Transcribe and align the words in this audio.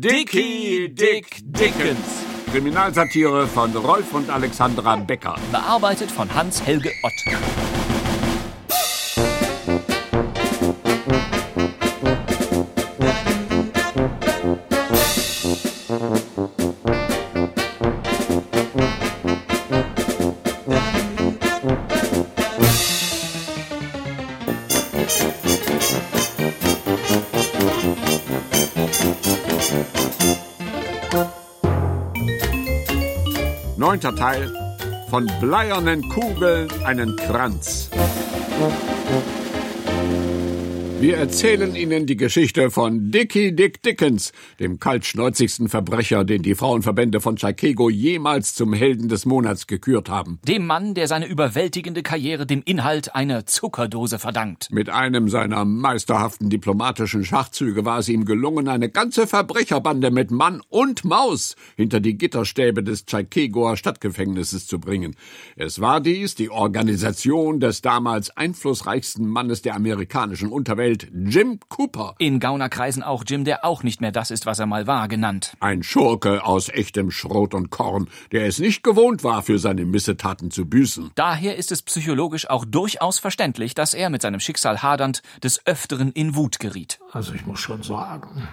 Dicky 0.00 0.88
Dick 0.94 1.40
Dickens. 1.42 1.98
Kriminalsatire 2.52 3.48
von 3.48 3.74
Rolf 3.74 4.14
und 4.14 4.30
Alexandra 4.30 4.94
Becker. 4.94 5.34
Bearbeitet 5.50 6.12
von 6.12 6.32
Hans-Helge 6.32 6.92
Ott. 7.02 7.77
Teil 34.18 34.52
von 35.10 35.30
bleiernen 35.40 36.02
Kugeln 36.08 36.68
einen 36.84 37.14
Kranz. 37.14 37.87
Wir 41.00 41.16
erzählen 41.16 41.76
Ihnen 41.76 42.06
die 42.06 42.16
Geschichte 42.16 42.72
von 42.72 43.12
Dickie 43.12 43.54
Dick 43.54 43.80
Dickens, 43.84 44.32
dem 44.58 44.80
kaltschnäuzigsten 44.80 45.68
Verbrecher, 45.68 46.24
den 46.24 46.42
die 46.42 46.56
Frauenverbände 46.56 47.20
von 47.20 47.38
Chicago 47.38 47.88
jemals 47.88 48.56
zum 48.56 48.72
Helden 48.72 49.08
des 49.08 49.24
Monats 49.24 49.68
gekürt 49.68 50.08
haben. 50.08 50.40
Dem 50.48 50.66
Mann, 50.66 50.94
der 50.94 51.06
seine 51.06 51.26
überwältigende 51.26 52.02
Karriere 52.02 52.46
dem 52.46 52.62
Inhalt 52.64 53.14
einer 53.14 53.46
Zuckerdose 53.46 54.18
verdankt. 54.18 54.72
Mit 54.72 54.90
einem 54.90 55.28
seiner 55.28 55.64
meisterhaften 55.64 56.50
diplomatischen 56.50 57.24
Schachzüge 57.24 57.84
war 57.84 58.00
es 58.00 58.08
ihm 58.08 58.24
gelungen, 58.24 58.66
eine 58.66 58.88
ganze 58.88 59.28
Verbrecherbande 59.28 60.10
mit 60.10 60.32
Mann 60.32 60.62
und 60.68 61.04
Maus 61.04 61.54
hinter 61.76 62.00
die 62.00 62.18
Gitterstäbe 62.18 62.82
des 62.82 63.04
Chicagoer 63.08 63.76
Stadtgefängnisses 63.76 64.66
zu 64.66 64.80
bringen. 64.80 65.14
Es 65.54 65.80
war 65.80 66.00
dies 66.00 66.34
die 66.34 66.50
Organisation 66.50 67.60
des 67.60 67.82
damals 67.82 68.36
einflussreichsten 68.36 69.28
Mannes 69.28 69.62
der 69.62 69.76
amerikanischen 69.76 70.48
Unterwelt, 70.48 70.87
Jim 70.96 71.58
Cooper. 71.68 72.14
In 72.18 72.40
Gaunerkreisen 72.40 73.02
auch 73.02 73.24
Jim, 73.26 73.44
der 73.44 73.64
auch 73.64 73.82
nicht 73.82 74.00
mehr 74.00 74.12
das 74.12 74.30
ist, 74.30 74.46
was 74.46 74.58
er 74.58 74.66
mal 74.66 74.86
war, 74.86 75.08
genannt. 75.08 75.56
Ein 75.60 75.82
Schurke 75.82 76.44
aus 76.44 76.68
echtem 76.68 77.10
Schrot 77.10 77.54
und 77.54 77.70
Korn, 77.70 78.08
der 78.32 78.46
es 78.46 78.58
nicht 78.58 78.82
gewohnt 78.82 79.24
war, 79.24 79.42
für 79.42 79.58
seine 79.58 79.84
Missetaten 79.84 80.50
zu 80.50 80.66
büßen. 80.66 81.10
Daher 81.14 81.56
ist 81.56 81.72
es 81.72 81.82
psychologisch 81.82 82.48
auch 82.48 82.64
durchaus 82.64 83.18
verständlich, 83.18 83.74
dass 83.74 83.94
er 83.94 84.10
mit 84.10 84.22
seinem 84.22 84.40
Schicksal 84.40 84.82
hadernd 84.82 85.22
des 85.42 85.66
Öfteren 85.66 86.12
in 86.12 86.34
Wut 86.34 86.58
geriet. 86.58 86.98
Also 87.12 87.34
ich 87.34 87.46
muss 87.46 87.60
schon 87.60 87.82
sagen. 87.82 88.48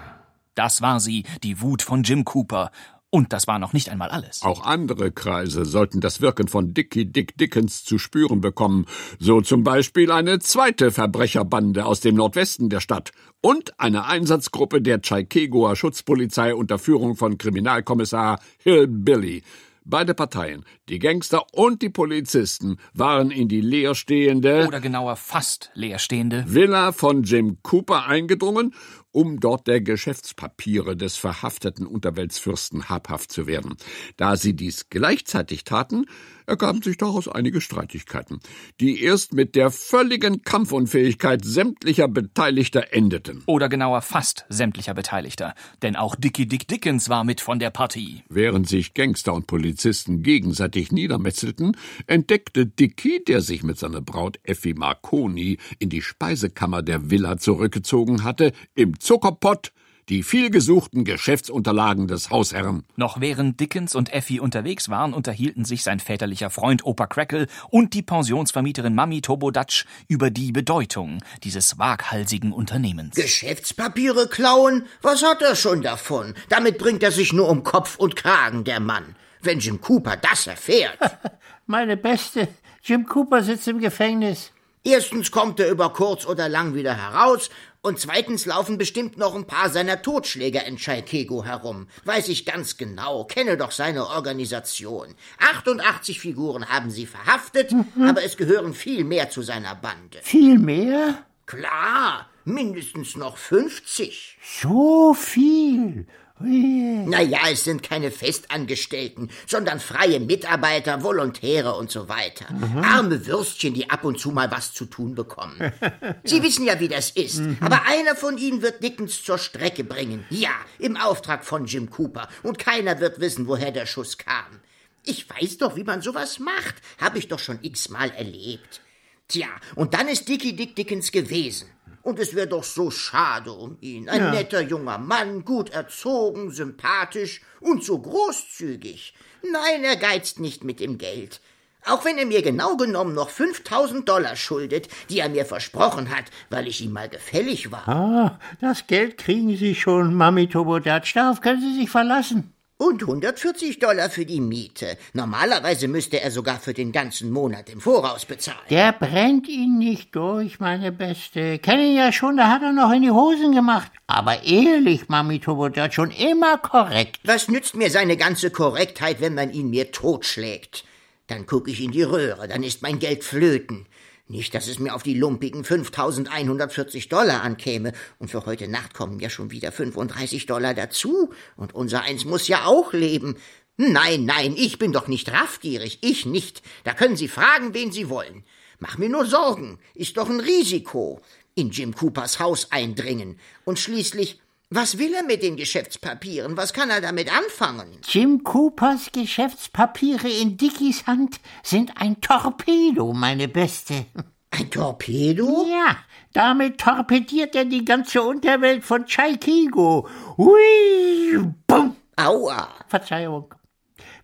Das 0.56 0.82
war 0.82 1.02
sie, 1.02 1.26
die 1.44 1.60
Wut 1.62 1.82
von 1.82 2.04
Jim 2.04 2.24
Cooper. 2.24 2.72
Und 3.10 3.32
das 3.32 3.48
war 3.48 3.60
noch 3.60 3.72
nicht 3.72 3.90
einmal 3.90 4.10
alles. 4.10 4.42
Auch 4.42 4.66
andere 4.66 5.12
Kreise 5.12 5.66
sollten 5.66 6.02
das 6.02 6.22
Wirken 6.22 6.48
von 6.48 6.74
Dickie 6.74 7.06
Dick 7.06 7.38
Dickens 7.38 7.84
zu 7.86 7.98
spüren 7.98 8.42
bekommen. 8.42 8.86
So 9.20 9.42
zum 9.42 9.64
Beispiel 9.64 10.12
eine 10.12 10.40
zweite 10.40 10.92
Verbrecherbande 10.92 11.86
aus 11.86 12.02
dem 12.02 12.16
Nordwesten 12.16 12.70
der 12.70 12.82
Stadt 12.82 13.12
und 13.42 13.80
eine 13.80 14.06
Einsatzgruppe 14.06 14.82
der 14.82 15.00
Chicagoer 15.02 15.76
Schutzpolizei 15.76 16.54
unter 16.54 16.78
Führung 16.78 17.16
von 17.16 17.38
Kriminalkommissar 17.38 18.40
Hillbilly. 18.58 19.44
Beide 19.88 20.16
Parteien, 20.16 20.66
die 20.90 20.98
Gangster 20.98 21.46
und 21.54 21.84
die 21.84 21.92
Polizisten, 21.92 22.78
waren 22.96 23.30
in 23.30 23.48
die 23.48 23.62
leerstehende 23.62 24.66
Oder 24.68 24.82
genauer 24.82 25.16
fast 25.16 25.70
leerstehende 25.76 26.44
Villa 26.48 26.92
von 26.92 27.22
Jim 27.22 27.60
Cooper 27.62 28.08
eingedrungen, 28.08 28.74
um 29.16 29.40
dort 29.40 29.68
der 29.68 29.80
Geschäftspapiere 29.80 30.98
des 30.98 31.16
verhafteten 31.16 31.88
Unterweltsfürsten 31.88 32.90
habhaft 32.90 33.32
zu 33.32 33.48
werden. 33.48 33.78
Da 34.18 34.36
sie 34.36 34.54
dies 34.54 34.90
gleichzeitig 34.90 35.64
taten, 35.64 36.06
ergaben 36.46 36.82
sich 36.82 36.98
daraus 36.98 37.28
einige 37.28 37.62
Streitigkeiten, 37.62 38.40
die 38.80 39.02
erst 39.02 39.34
mit 39.34 39.56
der 39.56 39.72
völligen 39.72 40.44
Kampfunfähigkeit 40.44 41.44
sämtlicher 41.44 42.08
Beteiligter 42.08 42.94
endeten. 42.94 43.44
Oder 43.46 43.70
genauer 43.70 44.02
fast 44.02 44.46
sämtlicher 44.50 44.94
Beteiligter. 44.94 45.54
Denn 45.82 45.96
auch 45.96 46.16
Dickie 46.16 46.48
Dick 46.48 46.68
Dickens 46.68 47.10
war 47.10 47.24
mit 47.24 47.42
von 47.42 47.60
der 47.60 47.70
Partie. 47.70 48.24
Während 48.30 48.68
sich 48.68 48.94
Gangster 48.94 49.34
und 49.34 49.48
Polizisten 49.48 50.24
gegenseitig 50.24 50.92
niedermetzelten, 50.92 51.78
entdeckte 52.08 52.66
Dicky, 52.66 53.24
der 53.24 53.42
sich 53.42 53.64
mit 53.64 53.78
seiner 53.78 54.02
Braut 54.02 54.40
Effi 54.44 54.74
Marconi 54.74 55.58
in 55.80 55.90
die 55.90 56.02
Speisekammer 56.02 56.82
der 56.82 57.10
Villa 57.10 57.38
zurückgezogen 57.38 58.24
hatte, 58.24 58.52
im 58.76 59.00
Zuckerpott 59.00 59.72
die 60.10 60.22
vielgesuchten 60.24 61.04
Geschäftsunterlagen 61.04 62.08
des 62.08 62.30
Hausherrn. 62.30 62.84
Noch 62.96 63.20
während 63.22 63.60
Dickens 63.60 63.96
und 63.96 64.14
Effie 64.14 64.40
unterwegs 64.40 64.90
waren, 64.90 65.14
unterhielten 65.14 65.66
sich 65.66 65.84
sein 65.84 66.00
väterlicher 66.00 66.50
Freund 66.50 66.86
Opa 66.86 67.08
Crackle 67.08 67.48
und 67.70 67.94
die 67.94 68.04
Pensionsvermieterin 68.04 68.94
Mami 68.94 69.22
Tobodatsch 69.22 69.86
über 70.08 70.30
die 70.30 70.52
Bedeutung 70.52 71.24
dieses 71.44 71.80
waghalsigen 71.80 72.52
Unternehmens. 72.52 73.16
Geschäftspapiere 73.16 74.28
klauen? 74.28 74.86
Was 75.02 75.24
hat 75.24 75.42
er 75.42 75.56
schon 75.56 75.82
davon? 75.82 76.36
Damit 76.50 76.78
bringt 76.78 77.02
er 77.02 77.12
sich 77.12 77.34
nur 77.34 77.50
um 77.50 77.64
Kopf 77.64 77.98
und 77.98 78.16
Kragen, 78.16 78.64
der 78.64 78.80
Mann. 78.80 79.16
Wenn 79.42 79.60
Jim 79.60 79.82
Cooper 79.82 80.18
das 80.18 80.48
erfährt. 80.48 80.98
Meine 81.66 81.98
Beste, 81.98 82.48
Jim 82.84 83.06
Cooper 83.08 83.42
sitzt 83.42 83.68
im 83.68 83.80
Gefängnis. 83.80 84.52
Erstens 84.84 85.32
kommt 85.32 85.60
er 85.60 85.72
über 85.72 85.92
kurz 85.94 86.28
oder 86.28 86.48
lang 86.48 86.76
wieder 86.76 86.96
heraus 86.96 87.50
und 87.86 88.00
zweitens 88.00 88.48
laufen 88.48 88.80
bestimmt 88.80 89.20
noch 89.20 89.36
ein 89.36 89.46
paar 89.46 89.70
seiner 89.70 90.02
Totschläger 90.02 90.66
in 90.66 90.80
Chicago 90.80 91.46
herum. 91.46 91.88
Weiß 92.04 92.30
ich 92.30 92.44
ganz 92.44 92.78
genau, 92.78 93.26
kenne 93.26 93.58
doch 93.58 93.70
seine 93.70 94.08
Organisation. 94.08 95.14
88 95.38 96.20
Figuren 96.20 96.68
haben 96.68 96.90
sie 96.90 97.06
verhaftet, 97.06 97.72
aber 98.02 98.24
es 98.24 98.38
gehören 98.38 98.74
viel 98.74 99.04
mehr 99.04 99.30
zu 99.30 99.44
seiner 99.44 99.76
Bande. 99.76 100.18
Viel 100.24 100.58
mehr? 100.58 101.26
Klar, 101.46 102.28
mindestens 102.44 103.16
noch 103.16 103.38
50. 103.38 104.40
So 104.42 105.14
viel. 105.14 106.08
Ui. 106.42 107.06
Naja, 107.08 107.40
es 107.50 107.64
sind 107.64 107.82
keine 107.82 108.12
Festangestellten, 108.12 109.30
sondern 109.48 109.80
freie 109.80 110.20
Mitarbeiter, 110.20 111.02
Volontäre 111.02 111.76
und 111.76 111.92
so 111.92 112.10
weiter. 112.10 112.46
Arme 112.82 113.26
Würstchen, 113.26 113.74
die 113.74 113.90
ab 113.90 114.04
und 114.04 114.20
zu 114.20 114.32
mal 114.32 114.52
was 114.52 114.74
zu 114.74 114.86
tun 114.86 115.16
bekommen. 115.16 115.72
Sie 116.26 116.44
wissen 116.44 116.66
ja, 116.66 116.80
wie 116.82 116.90
das 116.90 117.12
ist. 117.12 117.42
Aber 117.62 117.84
einer 117.84 118.16
von 118.16 118.38
ihnen 118.38 118.62
wird 118.62 118.84
Dickens 118.84 119.24
zur 119.24 119.38
Strecke 119.38 119.86
bringen. 119.86 120.26
Ja, 120.30 120.52
im 120.78 120.98
Auftrag 120.98 121.46
von 121.46 121.68
Jim 121.68 121.90
Cooper. 121.90 122.28
Und 122.44 122.60
keiner 122.60 123.00
wird 123.00 123.22
wissen, 123.22 123.48
woher 123.48 123.72
der 123.72 123.86
Schuss 123.86 124.18
kam. 124.18 124.60
Ich 125.06 125.30
weiß 125.30 125.60
doch, 125.60 125.78
wie 125.78 125.84
man 125.84 126.02
sowas 126.02 126.40
macht. 126.40 126.76
Hab 127.00 127.16
ich 127.16 127.30
doch 127.30 127.40
schon 127.40 127.60
x-mal 127.62 128.10
erlebt. 128.10 128.82
Tja, 129.28 129.48
und 129.76 129.94
dann 129.94 130.08
ist 130.08 130.28
Dickie 130.28 130.56
Dick 130.56 130.76
Dickens 130.76 131.12
gewesen. 131.12 131.70
Und 132.06 132.20
es 132.20 132.36
wäre 132.36 132.46
doch 132.48 132.64
so 132.64 132.92
schade 132.92 133.52
um 133.52 133.78
ihn. 133.82 134.08
Ein 134.10 134.22
Ja. 134.26 134.32
netter 134.32 134.62
junger 134.62 135.00
Mann, 135.00 135.44
gut 135.44 135.72
erzogen, 135.72 136.52
sympathisch 136.52 137.42
und 137.62 137.84
so 137.84 137.98
großzügig. 137.98 139.16
Nein, 139.52 139.84
er 139.84 139.96
geizt 139.96 140.40
nicht 140.40 140.64
mit 140.64 140.80
dem 140.80 141.00
Geld. 141.00 141.42
Auch 141.84 142.06
wenn 142.06 142.18
er 142.20 142.28
mir 142.28 142.44
genau 142.44 142.78
genommen 142.78 143.16
noch 143.16 143.30
5000 143.32 144.08
Dollar 144.08 144.36
schuldet, 144.36 144.88
die 145.10 145.20
er 145.20 145.30
mir 145.30 145.46
versprochen 145.46 146.10
hat, 146.16 146.26
weil 146.52 146.68
ich 146.68 146.80
ihm 146.82 146.92
mal 146.94 147.10
gefällig 147.10 147.72
war. 147.72 147.88
Ah, 147.90 148.40
das 148.62 148.86
Geld 148.86 149.18
kriegen 149.18 149.58
Sie 149.58 149.74
schon, 149.76 150.14
Mami 150.14 150.48
Tobodatsch. 150.48 151.16
Darauf 151.16 151.42
können 151.42 151.62
Sie 151.62 151.80
sich 151.80 151.90
verlassen. 151.90 152.55
Und 152.78 153.04
140 153.04 153.80
Dollar 153.80 154.10
für 154.10 154.26
die 154.26 154.42
Miete. 154.42 154.98
Normalerweise 155.14 155.88
müsste 155.88 156.20
er 156.20 156.30
sogar 156.30 156.60
für 156.60 156.74
den 156.74 156.92
ganzen 156.92 157.32
Monat 157.32 157.70
im 157.70 157.80
Voraus 157.80 158.26
bezahlen. 158.26 158.68
Der 158.70 158.92
brennt 158.92 159.48
ihn 159.48 159.78
nicht 159.78 160.14
durch, 160.14 160.60
meine 160.60 160.92
Beste. 160.92 161.58
Kenne 161.60 161.86
ihn 161.86 161.96
ja 161.96 162.12
schon, 162.12 162.36
da 162.36 162.50
hat 162.50 162.64
er 162.64 162.74
noch 162.74 162.92
in 162.92 163.04
die 163.04 163.12
Hosen 163.12 163.54
gemacht. 163.54 163.94
Aber 164.08 164.44
ehrlich, 164.44 165.08
Mami 165.08 165.40
Tobodatsch, 165.40 165.96
schon 165.96 166.12
immer 166.12 166.58
korrekt. 166.58 167.22
Was 167.24 167.48
nützt 167.48 167.76
mir 167.76 167.90
seine 167.90 168.18
ganze 168.18 168.52
Korrektheit, 168.52 169.22
wenn 169.22 169.36
man 169.36 169.54
ihn 169.54 169.70
mir 169.70 169.94
totschlägt? 169.94 170.84
Dann 171.28 171.46
gucke 171.46 171.72
ich 171.72 171.82
in 171.82 171.92
die 171.92 172.04
Röhre, 172.04 172.50
dann 172.50 172.62
ist 172.62 172.82
mein 172.82 173.00
Geld 173.00 173.24
flöten. 173.24 173.86
Nicht, 174.28 174.56
dass 174.56 174.68
es 174.68 174.80
mir 174.80 174.96
auf 174.96 175.04
die 175.04 175.14
lumpigen 175.14 175.64
5140 175.64 177.10
Dollar 177.10 177.44
ankäme. 177.44 177.94
Und 178.18 178.32
für 178.32 178.46
heute 178.48 178.68
Nacht 178.68 178.96
kommen 178.96 179.20
ja 179.20 179.30
schon 179.30 179.52
wieder 179.52 179.72
35 179.72 180.48
Dollar 180.48 180.74
dazu. 180.74 181.32
Und 181.56 181.76
unser 181.76 182.02
Eins 182.02 182.26
muss 182.26 182.48
ja 182.48 182.66
auch 182.66 182.92
leben. 182.92 183.38
Nein, 183.78 184.26
nein, 184.26 184.56
ich 184.58 184.80
bin 184.80 184.94
doch 184.94 185.08
nicht 185.08 185.32
raffgierig. 185.32 186.00
Ich 186.02 186.26
nicht. 186.26 186.64
Da 186.86 186.94
können 186.94 187.18
Sie 187.18 187.28
fragen, 187.28 187.76
wen 187.76 187.92
Sie 187.92 188.10
wollen. 188.10 188.44
Mach 188.80 188.98
mir 188.98 189.10
nur 189.10 189.28
Sorgen. 189.28 189.80
Ist 189.94 190.18
doch 190.18 190.30
ein 190.30 190.40
Risiko. 190.40 191.22
In 191.54 191.70
Jim 191.70 191.94
Coopers 191.94 192.40
Haus 192.40 192.72
eindringen. 192.72 193.40
Und 193.64 193.78
schließlich, 193.78 194.42
was 194.70 194.98
will 194.98 195.14
er 195.14 195.24
mit 195.24 195.44
den 195.44 195.56
Geschäftspapieren? 195.56 196.58
Was 196.58 196.74
kann 196.74 196.90
er 196.90 197.02
damit 197.02 197.32
anfangen? 197.36 198.00
Jim 198.08 198.44
Coopers 198.44 199.12
Geschäftspapiere 199.12 200.28
in 200.30 200.58
Dickies 200.58 201.06
Hand 201.08 201.40
sind 201.64 201.92
ein 201.96 202.20
Torpedo, 202.22 203.14
meine 203.14 203.48
Beste. 203.48 204.06
Ein 204.52 204.70
Torpedo? 204.72 205.66
Ja, 205.70 205.98
Damit 206.34 206.80
torpediert 206.80 207.56
er 207.56 207.66
die 207.66 207.86
ganze 207.86 208.22
Unterwelt 208.22 208.84
von 208.84 209.06
Chaikigo. 209.06 210.08
Hui, 210.38 211.54
bumm. 211.68 211.96
Aua. 212.18 212.70
Verzeihung. 212.88 213.54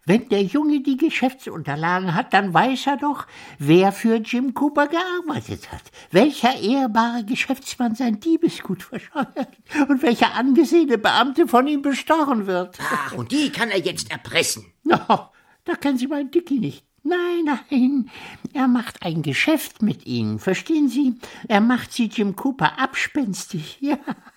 Wenn 0.05 0.29
der 0.29 0.41
Junge 0.41 0.81
die 0.81 0.97
Geschäftsunterlagen 0.97 2.15
hat, 2.15 2.33
dann 2.33 2.53
weiß 2.53 2.87
er 2.87 2.97
doch, 2.97 3.27
wer 3.59 3.91
für 3.91 4.15
Jim 4.15 4.55
Cooper 4.55 4.87
gearbeitet 4.87 5.71
hat, 5.71 5.83
welcher 6.09 6.59
ehrbare 6.59 7.23
Geschäftsmann 7.23 7.93
sein 7.93 8.19
Diebesgut 8.19 8.81
verscheuert 8.81 9.57
und 9.87 10.01
welcher 10.01 10.33
angesehene 10.33 10.97
Beamte 10.97 11.47
von 11.47 11.67
ihm 11.67 11.83
bestochen 11.83 12.47
wird. 12.47 12.79
Ach, 12.81 13.13
und 13.13 13.31
die 13.31 13.51
kann 13.51 13.69
er 13.69 13.79
jetzt 13.79 14.11
erpressen. 14.11 14.65
No, 14.83 14.97
da 15.63 15.75
kennen 15.75 15.99
Sie 15.99 16.07
meinen 16.07 16.31
Dicky 16.31 16.57
nicht. 16.57 16.83
Nein, 17.11 17.57
nein, 17.69 18.09
er 18.53 18.69
macht 18.69 19.03
ein 19.03 19.21
Geschäft 19.21 19.81
mit 19.81 20.05
Ihnen, 20.05 20.39
verstehen 20.39 20.87
Sie? 20.87 21.15
Er 21.49 21.59
macht 21.59 21.91
Sie 21.91 22.05
Jim 22.05 22.37
Cooper 22.37 22.79
abspenstig. 22.79 23.79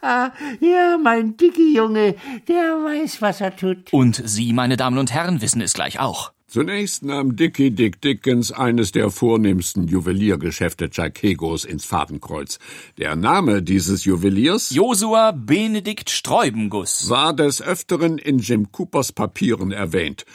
Ja, 0.04 0.32
ja, 0.60 0.98
mein 1.02 1.36
Dicky 1.38 1.74
Junge, 1.74 2.16
der 2.46 2.84
weiß, 2.84 3.22
was 3.22 3.40
er 3.40 3.56
tut. 3.56 3.90
Und 3.92 4.20
Sie, 4.22 4.52
meine 4.52 4.76
Damen 4.76 4.98
und 4.98 5.12
Herren, 5.12 5.40
wissen 5.40 5.62
es 5.62 5.72
gleich 5.72 5.98
auch. 5.98 6.32
Zunächst 6.46 7.04
nahm 7.04 7.36
Dickie 7.36 7.70
Dick 7.70 8.00
Dickens 8.00 8.52
eines 8.52 8.92
der 8.92 9.10
vornehmsten 9.10 9.88
Juweliergeschäfte 9.88 10.90
Chakegos 10.90 11.64
ins 11.64 11.84
Fadenkreuz. 11.84 12.58
Der 12.98 13.16
Name 13.16 13.62
dieses 13.62 14.04
Juweliers 14.04 14.70
Josua 14.70 15.32
Benedikt 15.32 16.10
Sträubenguss 16.10 17.08
war 17.08 17.34
des 17.34 17.62
Öfteren 17.62 18.18
in 18.18 18.38
Jim 18.40 18.70
Coopers 18.70 19.12
Papieren 19.12 19.72
erwähnt. 19.72 20.26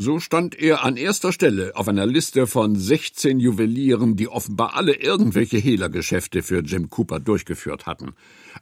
So 0.00 0.20
stand 0.20 0.54
er 0.54 0.84
an 0.84 0.96
erster 0.96 1.32
Stelle 1.32 1.72
auf 1.74 1.88
einer 1.88 2.06
Liste 2.06 2.46
von 2.46 2.76
16 2.76 3.40
Juwelieren, 3.40 4.14
die 4.14 4.28
offenbar 4.28 4.76
alle 4.76 4.94
irgendwelche 4.94 5.56
Hehlergeschäfte 5.58 6.44
für 6.44 6.60
Jim 6.60 6.88
Cooper 6.88 7.18
durchgeführt 7.18 7.86
hatten. 7.86 8.14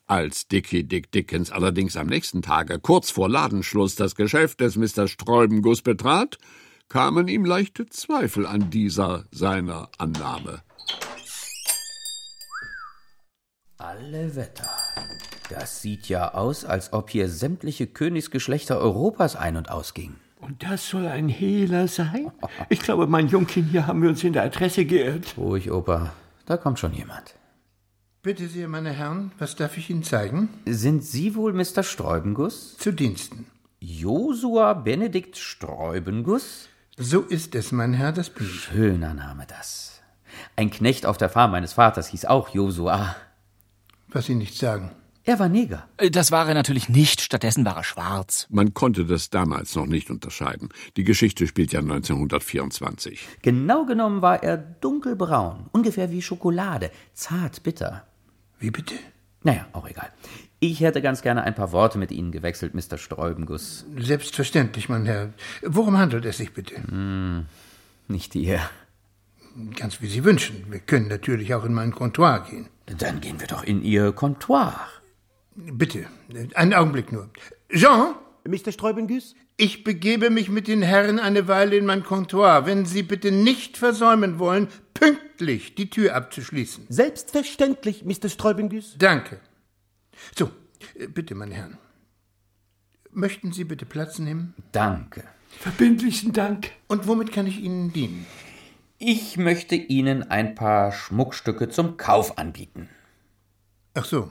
Als 0.07 0.49
Dickie 0.49 0.85
Dick 0.85 1.13
Dickens 1.13 1.51
allerdings 1.51 1.99
am 1.99 2.07
nächsten 2.07 2.41
Tage 2.41 2.79
kurz 2.81 3.11
vor 3.11 3.29
Ladenschluss 3.29 3.97
das 3.97 4.15
Geschäft 4.15 4.63
des 4.63 4.77
Mr. 4.77 5.09
Sträubenguss 5.09 5.83
betrat, 5.83 6.39
kamen 6.89 7.29
ihm 7.29 7.45
leichte 7.45 7.85
Zweifel 7.85 8.47
an 8.47 8.71
dieser 8.71 9.27
seiner 9.31 9.91
Annahme. 9.99 10.63
Alle 13.77 14.35
Wetter. 14.37 14.71
Das 15.51 15.83
sieht 15.83 16.09
ja 16.09 16.33
aus, 16.33 16.65
als 16.65 16.95
ob 16.95 17.11
hier 17.11 17.29
sämtliche 17.29 17.87
Königsgeschlechter 17.87 18.79
Europas 18.79 19.37
ein- 19.37 19.59
und 19.59 19.71
ausgingen. 19.71 20.26
Und 20.47 20.63
das 20.63 20.89
soll 20.89 21.09
ein 21.09 21.29
Hehler 21.29 21.89
sein? 21.89 22.31
Ich 22.69 22.79
glaube, 22.79 23.09
mein 23.09 23.27
Jungchen, 23.27 23.65
hier 23.65 23.89
haben 23.89 24.01
wir 24.01 24.09
uns 24.09 24.23
in 24.23 24.33
der 24.33 24.45
Adresse 24.45 24.85
geirrt. 24.85 25.35
Ruhig, 25.37 25.73
Opa. 25.73 26.13
Da 26.47 26.57
kommt 26.57 26.79
schon 26.79 26.93
jemand. 26.93 27.35
Bitte 28.23 28.47
sehr, 28.47 28.69
meine 28.69 28.93
Herren, 28.93 29.33
was 29.41 29.57
darf 29.57 29.77
ich 29.77 29.91
Ihnen 29.91 30.05
zeigen? 30.05 30.49
Sind 30.65 31.05
Sie 31.05 31.35
wohl 31.35 31.53
Mr. 31.53 31.83
Sträubenguss? 31.83 32.77
Zu 32.79 32.93
Diensten. 32.93 33.47
Josua 33.81 34.75
Benedikt 34.75 35.37
Sträubenguss? 35.37 36.69
So 36.97 37.23
ist 37.23 37.57
es, 37.57 37.73
mein 37.73 37.93
Herr, 37.93 38.13
das 38.13 38.31
bin 38.31 38.47
ich. 38.47 38.61
Schöner 38.63 39.15
Name 39.15 39.47
das. 39.49 40.01
Ein 40.55 40.71
Knecht 40.71 41.07
auf 41.07 41.19
der 41.19 41.29
Farm 41.29 41.51
meines 41.51 41.73
Vaters 41.73 42.07
hieß 42.09 42.25
auch 42.27 42.51
Josua. 42.51 43.17
Was 44.09 44.27
Sie 44.27 44.37
nicht 44.37 44.57
sagen. 44.57 44.93
Er 45.29 45.41
war 45.41 45.49
Neger. 45.49 45.89
Äh, 45.99 46.11
Das 46.11 46.31
war 46.31 46.47
er 46.49 46.55
natürlich 46.55 46.89
nicht, 46.89 47.21
stattdessen 47.21 47.65
war 47.65 47.77
er 47.77 47.85
schwarz. 47.85 48.47
Man 48.49 48.75
konnte 48.75 49.05
das 49.05 49.29
damals 49.29 49.75
noch 49.75 49.87
nicht 49.87 50.09
unterscheiden. 50.09 50.69
Die 50.97 51.03
Geschichte 51.05 51.47
spielt 51.49 51.73
ja 51.73 51.81
1924. 51.81 53.27
Genau 53.43 53.85
genommen 53.87 54.23
war 54.23 54.43
er 54.45 54.57
dunkelbraun, 54.57 55.67
ungefähr 55.73 56.11
wie 56.13 56.23
Schokolade, 56.23 56.91
zart 57.13 57.65
bitter. 57.65 58.07
Wie 58.61 58.71
bitte? 58.71 58.95
Naja, 59.43 59.67
auch 59.73 59.89
egal. 59.89 60.11
Ich 60.61 60.81
hätte 60.81 61.03
ganz 61.03 61.23
gerne 61.23 61.43
ein 61.43 61.55
paar 61.55 61.73
Worte 61.73 61.99
mit 61.99 62.11
Ihnen 62.13 62.31
gewechselt, 62.33 62.75
Mr. 62.75 62.97
Sträubenguss. 62.97 63.85
Selbstverständlich, 63.99 64.89
mein 64.89 65.07
Herr. 65.07 65.33
Worum 65.63 65.99
handelt 65.99 66.25
es 66.25 66.39
sich 66.39 66.53
bitte? 66.55 66.77
Nicht 68.09 68.35
ihr. 68.35 68.61
Ganz 69.75 70.01
wie 70.01 70.07
Sie 70.07 70.25
wünschen. 70.25 70.67
Wir 70.71 70.81
können 70.81 71.09
natürlich 71.09 71.53
auch 71.55 71.65
in 71.65 71.75
mein 71.75 71.93
Comptoir 71.93 72.45
gehen. 72.49 72.69
Dann 72.87 73.21
gehen 73.21 73.41
wir 73.41 73.47
doch 73.49 73.65
in 73.65 73.83
Ihr 73.83 74.13
Comptoir. 74.13 74.75
Bitte, 75.57 76.07
einen 76.55 76.75
Augenblick 76.75 77.13
nur. 77.13 77.31
Jean, 77.71 78.15
Mr. 78.45 78.73
Sträubengüß? 78.73 79.35
ich 79.57 79.85
begebe 79.85 80.31
mich 80.31 80.49
mit 80.51 80.69
den 80.69 80.83
Herren 80.83 81.19
eine 81.19 81.49
Weile 81.49 81.77
in 81.77 81.87
mein 81.87 82.05
Comptoir, 82.05 82.67
wenn 82.67 82.85
Sie 82.85 83.03
bitte 83.03 83.33
nicht 83.33 83.77
versäumen 83.77 84.39
wollen, 84.39 84.69
pünktlich 84.93 85.75
die 85.75 85.89
Tür 85.89 86.15
abzuschließen. 86.15 86.87
Selbstverständlich, 86.89 88.05
Mr. 88.05 88.29
Sträubengüß. 88.29 88.97
Danke. 88.99 89.41
So, 90.37 90.51
äh, 90.95 91.07
bitte, 91.07 91.35
meine 91.35 91.55
Herren. 91.55 91.79
Möchten 93.11 93.53
Sie 93.53 93.65
bitte 93.65 93.87
Platz 93.87 94.19
nehmen? 94.19 94.55
Danke. 94.73 95.25
Verbindlichen 95.59 96.33
Dank. 96.33 96.71
Und 96.87 97.07
womit 97.07 97.33
kann 97.33 97.47
ich 97.47 97.61
Ihnen 97.61 97.93
dienen? 97.93 98.27
Ich 98.99 99.39
möchte 99.39 99.75
Ihnen 99.75 100.23
ein 100.31 100.55
paar 100.55 100.93
Schmuckstücke 100.93 101.71
zum 101.71 101.97
Kauf 101.97 102.37
anbieten. 102.37 102.91
Ach 103.95 104.05
so. 104.05 104.31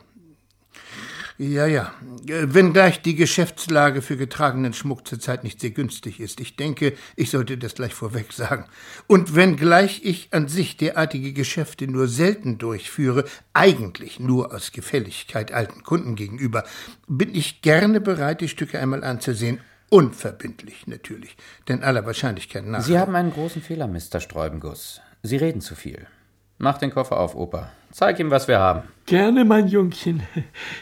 Ja, 1.37 1.65
ja. 1.65 1.93
Äh, 2.27 2.53
Wenngleich 2.53 3.01
die 3.01 3.15
Geschäftslage 3.15 4.01
für 4.01 4.15
getragenen 4.15 4.73
Schmuck 4.73 5.05
zurzeit 5.05 5.43
nicht 5.43 5.59
sehr 5.59 5.71
günstig 5.71 6.19
ist. 6.19 6.39
Ich 6.39 6.55
denke, 6.55 6.93
ich 7.17 7.29
sollte 7.29 7.57
das 7.57 7.75
gleich 7.75 7.93
vorweg 7.93 8.31
sagen. 8.31 8.65
Und 9.07 9.35
wenngleich 9.35 10.01
ich 10.03 10.29
an 10.31 10.47
sich 10.47 10.77
derartige 10.77 11.33
Geschäfte 11.33 11.87
nur 11.87 12.07
selten 12.07 12.57
durchführe, 12.57 13.25
eigentlich 13.53 14.19
nur 14.19 14.53
aus 14.53 14.71
Gefälligkeit 14.71 15.51
alten 15.51 15.83
Kunden 15.83 16.15
gegenüber, 16.15 16.63
bin 17.07 17.35
ich 17.35 17.61
gerne 17.61 17.99
bereit, 17.99 18.39
die 18.39 18.47
Stücke 18.49 18.79
einmal 18.79 19.03
anzusehen. 19.03 19.59
Unverbindlich 19.89 20.87
natürlich, 20.87 21.37
denn 21.67 21.83
aller 21.83 22.05
Wahrscheinlichkeit 22.05 22.65
nach. 22.65 22.81
Sie 22.81 22.97
haben 22.97 23.15
einen 23.15 23.31
großen 23.31 23.61
Fehler, 23.61 23.87
Mr. 23.87 24.19
Sträubenguss. 24.19 25.01
Sie 25.21 25.37
reden 25.37 25.61
zu 25.61 25.75
viel. 25.75 26.07
Mach 26.57 26.77
den 26.77 26.91
Koffer 26.91 27.19
auf, 27.19 27.35
Opa. 27.35 27.69
Zeig 27.91 28.19
ihm, 28.19 28.29
was 28.29 28.47
wir 28.47 28.59
haben. 28.59 28.83
Gerne, 29.05 29.45
mein 29.45 29.67
Jungchen. 29.67 30.23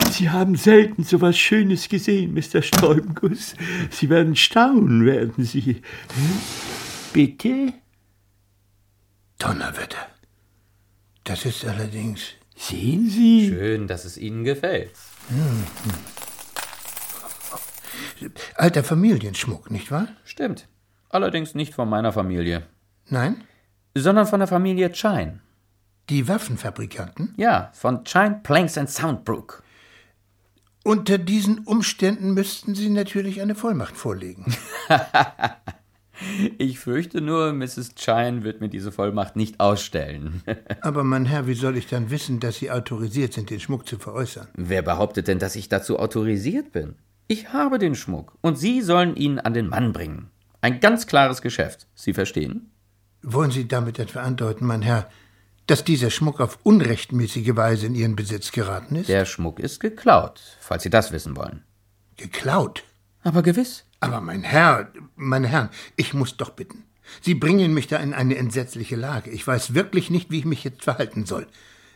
Sie 0.10 0.30
haben 0.30 0.56
selten 0.56 1.04
so 1.04 1.22
was 1.22 1.38
Schönes 1.38 1.90
gesehen, 1.90 2.34
Mr. 2.34 2.62
Sträubenguss. 2.62 3.56
Sie 3.92 4.10
werden 4.10 4.36
staunen, 4.36 5.06
werden 5.06 5.44
Sie. 5.44 5.82
Bitte? 7.12 7.74
Donnerwetter. 9.40 10.08
Das 11.24 11.46
ist 11.46 11.66
allerdings. 11.66 12.22
Sehen 12.56 13.10
Sie? 13.10 13.50
Schön, 13.50 13.88
dass 13.88 14.06
es 14.06 14.18
Ihnen 14.18 14.44
gefällt. 14.44 14.92
Alter 18.56 18.84
Familienschmuck, 18.84 19.70
nicht 19.70 19.92
wahr? 19.92 20.08
Stimmt. 20.24 20.68
Allerdings 21.10 21.56
nicht 21.56 21.74
von 21.74 21.90
meiner 21.90 22.12
Familie, 22.12 22.64
Nein? 23.08 23.44
sondern 23.96 24.26
von 24.26 24.40
der 24.40 24.48
Familie 24.48 24.92
Chine. 24.92 25.42
Die 26.10 26.28
Waffenfabrikanten? 26.28 27.34
Ja, 27.38 27.72
von 27.74 28.04
Chine 28.04 28.42
Planks 28.44 28.78
and 28.78 28.90
Soundbrook. 28.90 29.64
Unter 30.84 31.18
diesen 31.18 31.60
Umständen 31.60 32.34
müssten 32.34 32.76
Sie 32.76 32.90
natürlich 32.90 33.42
eine 33.42 33.56
Vollmacht 33.56 33.96
vorlegen. 33.96 34.54
Ich 36.58 36.80
fürchte 36.80 37.22
nur, 37.22 37.54
Mrs. 37.54 37.96
Chine 37.96 38.44
wird 38.44 38.62
mir 38.62 38.70
diese 38.70 38.92
Vollmacht 38.92 39.36
nicht 39.36 39.60
ausstellen. 39.60 40.44
Aber 40.82 41.04
mein 41.04 41.26
Herr, 41.26 41.48
wie 41.48 41.54
soll 41.54 41.76
ich 41.76 41.88
dann 41.88 42.12
wissen, 42.12 42.40
dass 42.40 42.58
Sie 42.58 42.72
autorisiert 42.72 43.34
sind, 43.34 43.50
den 43.50 43.60
Schmuck 43.60 43.88
zu 43.88 43.98
veräußern? 43.98 44.48
Wer 44.56 44.84
behauptet 44.84 45.28
denn, 45.28 45.40
dass 45.40 45.56
ich 45.56 45.70
dazu 45.70 46.00
autorisiert 46.00 46.72
bin? 46.72 46.96
Ich 47.28 47.52
habe 47.52 47.80
den 47.80 47.96
Schmuck 47.96 48.38
und 48.42 48.58
Sie 48.58 48.82
sollen 48.82 49.16
ihn 49.16 49.40
an 49.40 49.54
den 49.54 49.68
Mann 49.68 49.92
bringen. 49.92 50.30
Ein 50.62 50.80
ganz 50.80 51.08
klares 51.08 51.42
Geschäft. 51.42 51.88
Sie 51.96 52.14
verstehen? 52.14 52.72
Wollen 53.22 53.52
Sie 53.52 53.68
damit 53.68 54.00
etwa 54.00 54.22
andeuten, 54.22 54.66
mein 54.66 54.82
Herr, 54.82 55.10
dass 55.68 55.84
dieser 55.84 56.10
Schmuck 56.10 56.40
auf 56.40 56.60
unrechtmäßige 56.64 57.56
Weise 57.56 57.86
in 57.86 57.96
Ihren 57.96 58.16
Besitz 58.16 58.52
geraten 58.52 58.96
ist? 58.96 59.10
Der 59.10 59.26
Schmuck 59.26 59.60
ist 59.60 59.80
geklaut, 59.80 60.42
falls 60.60 60.84
Sie 60.84 60.90
das 60.90 61.12
wissen 61.12 61.36
wollen. 61.36 61.64
Geklaut. 62.18 62.84
Aber 63.24 63.42
gewiss. 63.42 63.86
Aber 64.00 64.20
mein 64.20 64.44
Herr, 64.44 64.92
meine 65.16 65.48
Herren, 65.48 65.70
ich 65.96 66.14
muss 66.14 66.36
doch 66.36 66.52
bitten. 66.52 66.84
Sie 67.22 67.36
bringen 67.36 67.74
mich 67.74 67.88
da 67.88 67.98
in 67.98 68.14
eine 68.14 68.38
entsetzliche 68.38 68.96
Lage. 68.96 69.30
Ich 69.30 69.46
weiß 69.46 69.74
wirklich 69.74 70.10
nicht, 70.10 70.32
wie 70.32 70.40
ich 70.40 70.46
mich 70.46 70.64
jetzt 70.64 70.84
verhalten 70.84 71.26
soll. 71.26 71.48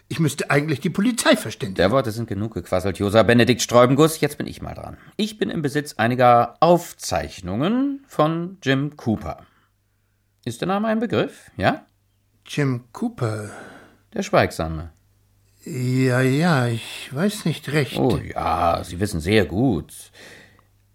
Ich 0.09 0.19
müsste 0.19 0.50
eigentlich 0.50 0.79
die 0.79 0.89
Polizei 0.89 1.36
verständigen. 1.36 1.75
Der 1.75 1.91
Worte 1.91 2.12
sind 2.12 2.29
genug 2.29 2.53
gequasselt, 2.53 2.97
Josa 2.97 3.24
Benedikt 3.24 3.62
Sträubenguss. 3.62 4.21
Jetzt 4.21 4.38
bin 4.38 4.47
ich 4.47 4.62
mal 4.62 4.74
dran. 4.74 4.97
Ich 5.17 5.38
bin 5.38 5.50
im 5.50 5.62
Besitz 5.62 5.95
einiger 5.95 6.55
Aufzeichnungen 6.62 8.05
von 8.07 8.57
Jim 8.63 8.95
Cooper. 8.95 9.45
Ist 10.45 10.62
der 10.62 10.69
Name 10.69 10.88
ein 10.88 11.00
Begriff? 11.00 11.51
Ja? 11.57 11.86
Jim 12.48 12.86
Cooper. 12.94 13.50
Der 14.13 14.24
Schweigsame. 14.24 14.92
Ja, 15.66 16.22
ja, 16.22 16.68
ich 16.68 17.10
weiß 17.13 17.44
nicht 17.44 17.70
recht. 17.74 17.98
Oh 17.98 18.18
ja, 18.18 18.82
Sie 18.86 19.01
wissen 19.01 19.20
sehr 19.20 19.46
gut. 19.46 19.94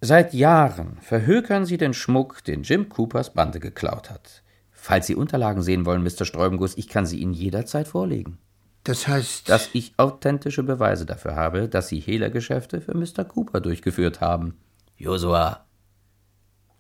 Seit 0.01 0.33
Jahren 0.33 0.97
verhökern 1.03 1.67
Sie 1.67 1.77
den 1.77 1.93
Schmuck, 1.93 2.43
den 2.45 2.63
Jim 2.63 2.89
Coopers 2.89 3.35
Bande 3.35 3.61
geklaut 3.61 4.09
hat. 4.09 4.43
Falls 4.71 5.07
Sie 5.07 5.15
Unterlagen 5.15 5.63
sehen 5.63 5.85
wollen, 5.85 6.03
Mr. 6.03 6.25
Sträubenguss, 6.25 6.77
ich 6.79 6.89
kann 6.89 7.05
sie 7.05 7.19
Ihnen 7.21 7.35
jederzeit 7.35 7.87
vorlegen. 7.87 8.39
Das 8.85 9.07
heißt. 9.07 9.49
Dass 9.49 9.71
ich 9.75 9.93
authentische 9.99 10.63
Beweise 10.63 11.05
dafür 11.05 11.37
habe, 11.37 11.69
dass 11.69 11.89
Sie 11.89 12.01
Hehlergeschäfte 12.01 12.81
für 12.81 12.97
Mr. 12.97 13.25
Cooper 13.25 13.61
durchgeführt 13.61 14.23
haben. 14.23 14.57
Josua. 14.97 15.67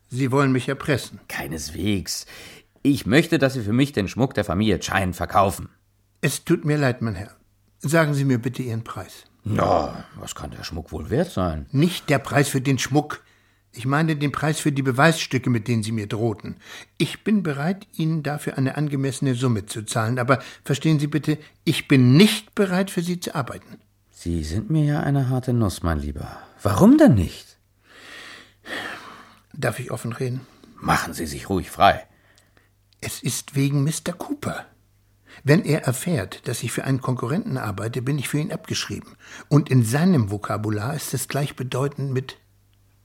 Sie 0.08 0.32
wollen 0.32 0.50
mich 0.50 0.68
erpressen. 0.68 1.20
Keineswegs. 1.28 2.26
Ich 2.82 3.06
möchte, 3.06 3.38
dass 3.38 3.54
Sie 3.54 3.62
für 3.62 3.72
mich 3.72 3.92
den 3.92 4.08
Schmuck 4.08 4.34
der 4.34 4.44
Familie 4.44 4.80
Chine 4.80 5.12
verkaufen. 5.12 5.68
Es 6.20 6.44
tut 6.44 6.64
mir 6.64 6.76
leid, 6.76 7.00
mein 7.00 7.14
Herr. 7.14 7.30
Sagen 7.78 8.14
Sie 8.14 8.24
mir 8.24 8.38
bitte 8.38 8.62
Ihren 8.62 8.82
Preis. 8.82 9.24
Na, 9.44 10.04
was 10.16 10.34
kann 10.34 10.50
der 10.50 10.64
Schmuck 10.64 10.92
wohl 10.92 11.10
wert 11.10 11.30
sein? 11.30 11.66
Nicht 11.70 12.10
der 12.10 12.18
Preis 12.18 12.48
für 12.48 12.60
den 12.60 12.78
Schmuck. 12.78 13.22
Ich 13.72 13.86
meine 13.86 14.16
den 14.16 14.32
Preis 14.32 14.60
für 14.60 14.72
die 14.72 14.82
Beweisstücke, 14.82 15.48
mit 15.48 15.66
denen 15.66 15.82
Sie 15.82 15.92
mir 15.92 16.06
drohten. 16.06 16.56
Ich 16.98 17.24
bin 17.24 17.42
bereit, 17.42 17.86
Ihnen 17.96 18.22
dafür 18.22 18.58
eine 18.58 18.76
angemessene 18.76 19.34
Summe 19.34 19.66
zu 19.66 19.82
zahlen, 19.82 20.18
aber 20.18 20.40
verstehen 20.64 20.98
Sie 20.98 21.06
bitte, 21.06 21.38
ich 21.64 21.88
bin 21.88 22.16
nicht 22.16 22.54
bereit, 22.54 22.90
für 22.90 23.02
Sie 23.02 23.18
zu 23.18 23.34
arbeiten. 23.34 23.78
Sie 24.10 24.44
sind 24.44 24.70
mir 24.70 24.84
ja 24.84 25.00
eine 25.00 25.28
harte 25.28 25.52
Nuss, 25.52 25.82
mein 25.82 25.98
Lieber. 25.98 26.38
Warum 26.62 26.98
denn 26.98 27.14
nicht? 27.14 27.58
Darf 29.54 29.80
ich 29.80 29.90
offen 29.90 30.12
reden? 30.12 30.40
Machen 30.76 31.14
Sie 31.14 31.26
sich 31.26 31.48
ruhig 31.48 31.70
frei. 31.70 32.06
Es 33.04 33.20
ist 33.20 33.56
wegen 33.56 33.82
Mr. 33.82 34.12
Cooper. 34.16 34.64
Wenn 35.42 35.64
er 35.64 35.82
erfährt, 35.82 36.46
dass 36.46 36.62
ich 36.62 36.70
für 36.70 36.84
einen 36.84 37.00
Konkurrenten 37.00 37.58
arbeite, 37.58 38.00
bin 38.00 38.16
ich 38.16 38.28
für 38.28 38.38
ihn 38.38 38.52
abgeschrieben. 38.52 39.16
Und 39.48 39.70
in 39.70 39.84
seinem 39.84 40.30
Vokabular 40.30 40.94
ist 40.94 41.12
es 41.12 41.26
gleichbedeutend 41.26 42.12
mit 42.12 42.36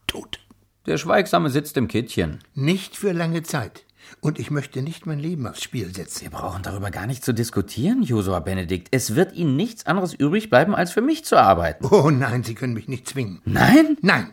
Tod. 0.06 0.38
Der 0.86 0.98
Schweigsame 0.98 1.50
sitzt 1.50 1.76
im 1.76 1.88
Kittchen. 1.88 2.38
Nicht 2.54 2.96
für 2.96 3.10
lange 3.10 3.42
Zeit. 3.42 3.84
Und 4.20 4.38
ich 4.38 4.52
möchte 4.52 4.82
nicht 4.82 5.04
mein 5.04 5.18
Leben 5.18 5.48
aufs 5.48 5.64
Spiel 5.64 5.92
setzen. 5.92 6.22
Wir 6.22 6.30
brauchen 6.30 6.62
darüber 6.62 6.92
gar 6.92 7.08
nicht 7.08 7.24
zu 7.24 7.34
diskutieren, 7.34 8.04
Josua 8.04 8.38
Benedikt. 8.38 8.88
Es 8.92 9.16
wird 9.16 9.34
Ihnen 9.34 9.56
nichts 9.56 9.84
anderes 9.84 10.14
übrig 10.14 10.48
bleiben, 10.48 10.76
als 10.76 10.92
für 10.92 11.02
mich 11.02 11.24
zu 11.24 11.36
arbeiten. 11.36 11.84
Oh 11.90 12.10
nein, 12.10 12.44
Sie 12.44 12.54
können 12.54 12.74
mich 12.74 12.86
nicht 12.86 13.08
zwingen. 13.08 13.42
Nein? 13.44 13.96
Nein. 14.00 14.32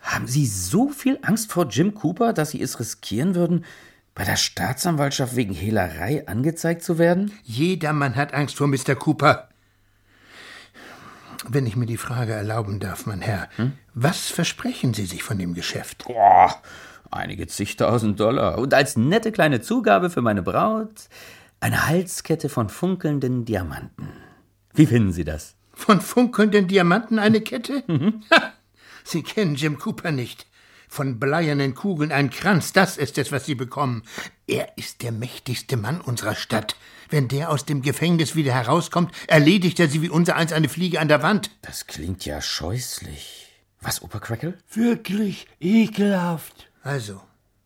Haben 0.00 0.26
Sie 0.26 0.46
so 0.46 0.88
viel 0.88 1.20
Angst 1.22 1.52
vor 1.52 1.68
Jim 1.68 1.94
Cooper, 1.94 2.32
dass 2.32 2.50
Sie 2.50 2.60
es 2.60 2.80
riskieren 2.80 3.36
würden, 3.36 3.64
bei 4.18 4.24
der 4.24 4.36
Staatsanwaltschaft 4.36 5.36
wegen 5.36 5.54
Hehlerei 5.54 6.26
angezeigt 6.26 6.82
zu 6.82 6.98
werden? 6.98 7.30
Jedermann 7.44 8.16
hat 8.16 8.34
Angst 8.34 8.56
vor 8.56 8.66
Mr. 8.66 8.96
Cooper. 8.96 9.48
Wenn 11.48 11.66
ich 11.66 11.76
mir 11.76 11.86
die 11.86 11.96
Frage 11.96 12.32
erlauben 12.32 12.80
darf, 12.80 13.06
mein 13.06 13.20
Herr, 13.20 13.48
hm? 13.54 13.74
was 13.94 14.28
versprechen 14.28 14.92
Sie 14.92 15.06
sich 15.06 15.22
von 15.22 15.38
dem 15.38 15.54
Geschäft? 15.54 16.04
Boah, 16.04 16.60
einige 17.12 17.46
zigtausend 17.46 18.18
Dollar. 18.18 18.58
Und 18.58 18.74
als 18.74 18.96
nette 18.96 19.30
kleine 19.30 19.60
Zugabe 19.60 20.10
für 20.10 20.20
meine 20.20 20.42
Braut 20.42 21.08
eine 21.60 21.86
Halskette 21.86 22.48
von 22.48 22.68
funkelnden 22.68 23.44
Diamanten. 23.44 24.08
Wie 24.74 24.86
finden 24.86 25.12
Sie 25.12 25.24
das? 25.24 25.54
Von 25.72 26.00
funkelnden 26.00 26.66
Diamanten 26.66 27.20
eine 27.20 27.40
Kette? 27.40 27.84
Mhm. 27.86 28.24
Sie 29.04 29.22
kennen 29.22 29.54
Jim 29.54 29.78
Cooper 29.78 30.10
nicht. 30.10 30.47
Von 30.88 31.20
bleiernen 31.20 31.74
Kugeln 31.74 32.12
ein 32.12 32.30
Kranz, 32.30 32.72
das 32.72 32.96
ist 32.96 33.18
es, 33.18 33.30
was 33.30 33.46
Sie 33.46 33.54
bekommen. 33.54 34.02
Er 34.46 34.76
ist 34.76 35.02
der 35.02 35.12
mächtigste 35.12 35.76
Mann 35.76 36.00
unserer 36.00 36.34
Stadt. 36.34 36.76
Wenn 37.10 37.28
der 37.28 37.50
aus 37.50 37.64
dem 37.64 37.82
Gefängnis 37.82 38.34
wieder 38.34 38.52
herauskommt, 38.52 39.12
erledigt 39.26 39.78
er 39.80 39.88
sie 39.88 40.02
wie 40.02 40.08
unser 40.10 40.36
eins 40.36 40.52
eine 40.52 40.68
Fliege 40.68 41.00
an 41.00 41.08
der 41.08 41.22
Wand. 41.22 41.50
Das 41.62 41.86
klingt 41.86 42.24
ja 42.24 42.40
scheußlich. 42.40 43.46
Was, 43.80 44.02
Opa 44.02 44.18
Crackle? 44.18 44.54
Wirklich 44.72 45.46
ekelhaft. 45.60 46.68
Also, 46.82 47.20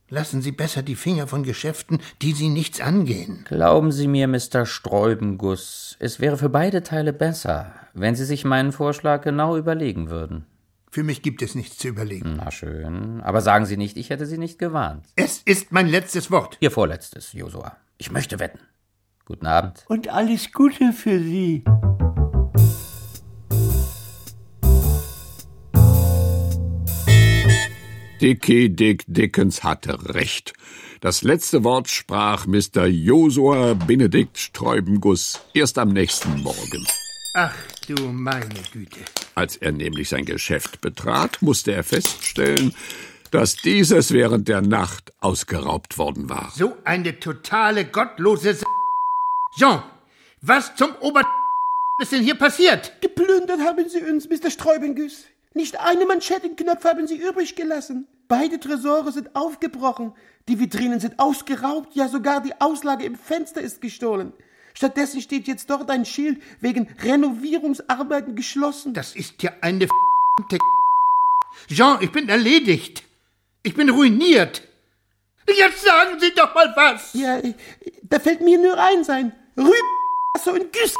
lassen 0.08 0.42
Sie 0.42 0.52
besser 0.52 0.82
die 0.82 0.96
Finger 0.96 1.26
von 1.26 1.42
Geschäften, 1.42 2.00
die 2.20 2.32
Sie 2.32 2.48
nichts 2.48 2.80
angehen. 2.80 3.44
Glauben 3.48 3.92
Sie 3.92 4.08
mir, 4.08 4.28
Mr. 4.28 4.66
Sträubenguss, 4.66 5.96
es 5.98 6.20
wäre 6.20 6.36
für 6.36 6.50
beide 6.50 6.82
Teile 6.82 7.12
besser, 7.12 7.72
wenn 7.94 8.14
Sie 8.14 8.24
sich 8.24 8.44
meinen 8.44 8.72
Vorschlag 8.72 9.22
genau 9.22 9.56
überlegen 9.56 10.10
würden. 10.10 10.46
Für 10.94 11.04
mich 11.04 11.22
gibt 11.22 11.40
es 11.40 11.54
nichts 11.54 11.78
zu 11.78 11.88
überlegen. 11.88 12.34
Na 12.36 12.50
schön. 12.50 13.22
Aber 13.22 13.40
sagen 13.40 13.64
Sie 13.64 13.78
nicht, 13.78 13.96
ich 13.96 14.10
hätte 14.10 14.26
Sie 14.26 14.36
nicht 14.36 14.58
gewarnt. 14.58 15.06
Es 15.16 15.40
ist 15.46 15.72
mein 15.72 15.88
letztes 15.88 16.30
Wort. 16.30 16.58
Ihr 16.60 16.70
vorletztes, 16.70 17.32
Josua. 17.32 17.78
Ich 17.96 18.10
möchte 18.10 18.38
wetten. 18.38 18.58
Guten 19.24 19.46
Abend. 19.46 19.86
Und 19.88 20.08
alles 20.08 20.52
Gute 20.52 20.92
für 20.92 21.18
Sie. 21.18 21.64
Dickie 28.20 28.68
Dick 28.68 29.04
Dickens 29.06 29.64
hatte 29.64 30.14
recht. 30.14 30.52
Das 31.00 31.22
letzte 31.22 31.64
Wort 31.64 31.88
sprach 31.88 32.46
Mr. 32.46 32.84
Josua 32.84 33.72
Benedikt 33.72 34.36
Sträubenguss 34.36 35.40
erst 35.54 35.78
am 35.78 35.94
nächsten 35.94 36.42
Morgen. 36.42 36.86
Ach 37.32 37.54
du 37.88 38.12
meine 38.12 38.60
Güte. 38.74 39.00
Als 39.34 39.56
er 39.56 39.72
nämlich 39.72 40.08
sein 40.08 40.24
Geschäft 40.24 40.80
betrat, 40.80 41.40
musste 41.40 41.72
er 41.72 41.84
feststellen, 41.84 42.74
dass 43.30 43.56
dieses 43.56 44.12
während 44.12 44.48
der 44.48 44.60
Nacht 44.60 45.12
ausgeraubt 45.20 45.96
worden 45.96 46.28
war. 46.28 46.52
So 46.54 46.76
eine 46.84 47.18
totale 47.18 47.86
gottlose 47.86 48.50
S 48.50 48.64
Jean, 49.56 49.82
was 50.42 50.74
zum 50.76 50.94
Ober 51.00 51.22
ist 52.00 52.12
denn 52.12 52.22
hier 52.22 52.34
passiert? 52.34 53.00
Geplündert 53.00 53.60
haben 53.60 53.88
sie 53.88 54.02
uns, 54.02 54.28
Mr. 54.28 54.50
Sträubengüß. 54.50 55.24
Nicht 55.54 55.78
einen 55.80 56.08
Manschettenknopf 56.08 56.84
haben 56.84 57.06
sie 57.06 57.16
übrig 57.16 57.54
gelassen. 57.54 58.06
Beide 58.28 58.58
Tresore 58.58 59.12
sind 59.12 59.36
aufgebrochen. 59.36 60.14
Die 60.48 60.58
Vitrinen 60.58 61.00
sind 61.00 61.18
ausgeraubt, 61.18 61.94
ja 61.94 62.08
sogar 62.08 62.42
die 62.42 62.58
Auslage 62.60 63.04
im 63.04 63.14
Fenster 63.14 63.60
ist 63.60 63.80
gestohlen. 63.80 64.32
Stattdessen 64.74 65.20
steht 65.20 65.46
jetzt 65.46 65.68
dort 65.70 65.90
ein 65.90 66.04
Schild 66.04 66.42
wegen 66.60 66.88
Renovierungsarbeiten 67.02 68.34
geschlossen. 68.34 68.94
Das 68.94 69.14
ist 69.14 69.42
ja 69.42 69.52
eine 69.60 69.88
Jean, 71.68 71.98
ich 72.00 72.10
bin 72.10 72.28
erledigt. 72.28 73.04
Ich 73.62 73.74
bin 73.74 73.90
ruiniert. 73.90 74.62
Jetzt 75.46 75.82
sagen 75.82 76.18
Sie 76.18 76.32
doch 76.34 76.54
mal 76.54 76.72
was. 76.74 77.12
Ja, 77.14 77.40
da 78.02 78.18
fällt 78.18 78.40
mir 78.40 78.58
nur 78.58 78.78
ein 78.78 79.04
sein. 79.04 79.32
Rüb 79.56 79.72
und 80.46 80.72
Güss. 80.72 80.94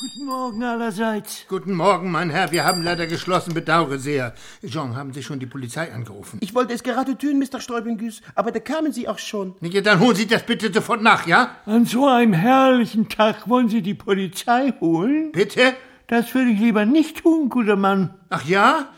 Guten 0.00 0.24
Morgen 0.24 0.62
allerseits. 0.62 1.44
Guten 1.46 1.74
Morgen, 1.74 2.10
mein 2.10 2.30
Herr. 2.30 2.50
Wir 2.52 2.64
haben 2.64 2.82
leider 2.82 3.06
geschlossen, 3.06 3.52
bedauere 3.52 3.98
sehr. 3.98 4.32
Jean, 4.66 4.96
haben 4.96 5.12
Sie 5.12 5.22
schon 5.22 5.40
die 5.40 5.46
Polizei 5.46 5.92
angerufen? 5.92 6.38
Ich 6.40 6.54
wollte 6.54 6.72
es 6.72 6.82
gerade 6.82 7.18
tun, 7.18 7.38
Mr. 7.38 7.60
Sträubengüß, 7.60 8.22
aber 8.34 8.50
da 8.50 8.60
kamen 8.60 8.94
Sie 8.94 9.08
auch 9.08 9.18
schon. 9.18 9.56
Ja, 9.60 9.82
dann 9.82 10.00
holen 10.00 10.16
Sie 10.16 10.26
das 10.26 10.44
bitte 10.46 10.72
sofort 10.72 11.02
nach, 11.02 11.26
ja? 11.26 11.54
An 11.66 11.84
so 11.84 12.06
einem 12.06 12.32
herrlichen 12.32 13.10
Tag 13.10 13.46
wollen 13.46 13.68
Sie 13.68 13.82
die 13.82 13.92
Polizei 13.92 14.72
holen? 14.80 15.32
Bitte? 15.32 15.74
Das 16.06 16.34
würde 16.34 16.52
ich 16.52 16.60
lieber 16.60 16.86
nicht 16.86 17.18
tun, 17.18 17.50
guter 17.50 17.76
Mann. 17.76 18.14
Ach 18.30 18.46
ja? 18.46 18.88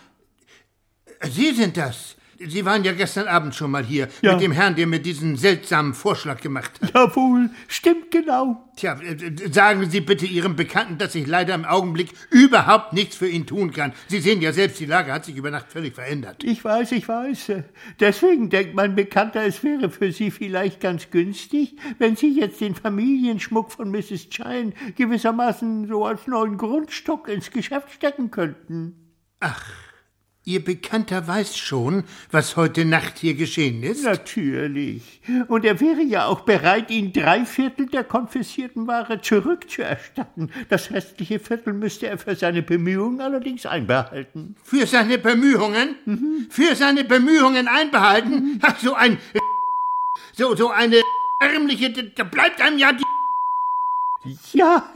Sie 1.28 1.50
sind 1.50 1.76
das. 1.76 2.14
Sie 2.48 2.64
waren 2.64 2.84
ja 2.84 2.92
gestern 2.92 3.28
Abend 3.28 3.54
schon 3.54 3.70
mal 3.70 3.84
hier 3.84 4.08
Ja. 4.22 4.32
mit 4.32 4.42
dem 4.42 4.52
Herrn, 4.52 4.74
der 4.76 4.86
mir 4.86 4.98
diesen 5.00 5.36
seltsamen 5.36 5.94
Vorschlag 5.94 6.40
gemacht 6.40 6.72
hat. 6.80 6.94
Jawohl, 6.94 7.50
stimmt 7.68 8.10
genau. 8.10 8.68
Tja, 8.76 8.98
äh, 9.00 9.52
sagen 9.52 9.88
Sie 9.90 10.00
bitte 10.00 10.26
Ihrem 10.26 10.56
Bekannten, 10.56 10.98
dass 10.98 11.14
ich 11.14 11.26
leider 11.26 11.54
im 11.54 11.64
Augenblick 11.64 12.10
überhaupt 12.30 12.92
nichts 12.92 13.16
für 13.16 13.28
ihn 13.28 13.46
tun 13.46 13.70
kann. 13.72 13.92
Sie 14.08 14.20
sehen 14.20 14.40
ja 14.40 14.52
selbst, 14.52 14.80
die 14.80 14.86
Lage 14.86 15.12
hat 15.12 15.24
sich 15.24 15.36
über 15.36 15.50
Nacht 15.50 15.70
völlig 15.70 15.94
verändert. 15.94 16.42
Ich 16.44 16.64
weiß, 16.64 16.92
ich 16.92 17.06
weiß. 17.08 17.52
Deswegen 18.00 18.48
denkt 18.50 18.74
mein 18.74 18.94
Bekannter, 18.94 19.44
es 19.44 19.62
wäre 19.62 19.90
für 19.90 20.10
Sie 20.12 20.30
vielleicht 20.30 20.80
ganz 20.80 21.10
günstig, 21.10 21.76
wenn 21.98 22.16
Sie 22.16 22.38
jetzt 22.38 22.60
den 22.60 22.74
Familienschmuck 22.74 23.70
von 23.72 23.90
Mrs. 23.90 24.30
Chine 24.30 24.72
gewissermaßen 24.96 25.86
so 25.86 26.04
als 26.06 26.26
neuen 26.26 26.56
Grundstock 26.56 27.28
ins 27.28 27.50
Geschäft 27.50 27.90
stecken 27.92 28.30
könnten. 28.30 28.96
Ihr 30.44 30.64
Bekannter 30.64 31.28
weiß 31.28 31.56
schon, 31.56 32.02
was 32.32 32.56
heute 32.56 32.84
Nacht 32.84 33.18
hier 33.18 33.34
geschehen 33.34 33.84
ist. 33.84 34.02
Natürlich. 34.02 35.20
Und 35.46 35.64
er 35.64 35.78
wäre 35.80 36.02
ja 36.02 36.26
auch 36.26 36.40
bereit, 36.40 36.90
Ihnen 36.90 37.12
drei 37.12 37.44
Viertel 37.44 37.86
der 37.86 38.02
konfiszierten 38.02 38.88
Ware 38.88 39.20
zurückzuerstatten. 39.20 40.50
Das 40.68 40.90
restliche 40.90 41.38
Viertel 41.38 41.74
müsste 41.74 42.08
er 42.08 42.18
für 42.18 42.34
seine 42.34 42.62
Bemühungen 42.62 43.20
allerdings 43.20 43.66
einbehalten. 43.66 44.56
Für 44.64 44.84
seine 44.86 45.18
Bemühungen? 45.18 46.48
Für 46.50 46.74
seine 46.74 47.04
Bemühungen 47.04 47.68
einbehalten? 47.68 48.58
Ach, 48.62 48.76
so 48.80 48.94
ein. 48.94 49.18
So, 50.32 50.56
so 50.56 50.70
eine 50.70 51.02
ärmliche. 51.40 51.92
Da 51.92 52.24
bleibt 52.24 52.60
einem 52.60 52.78
ja 52.78 52.92
die. 52.92 53.04
Ja, 54.52 54.88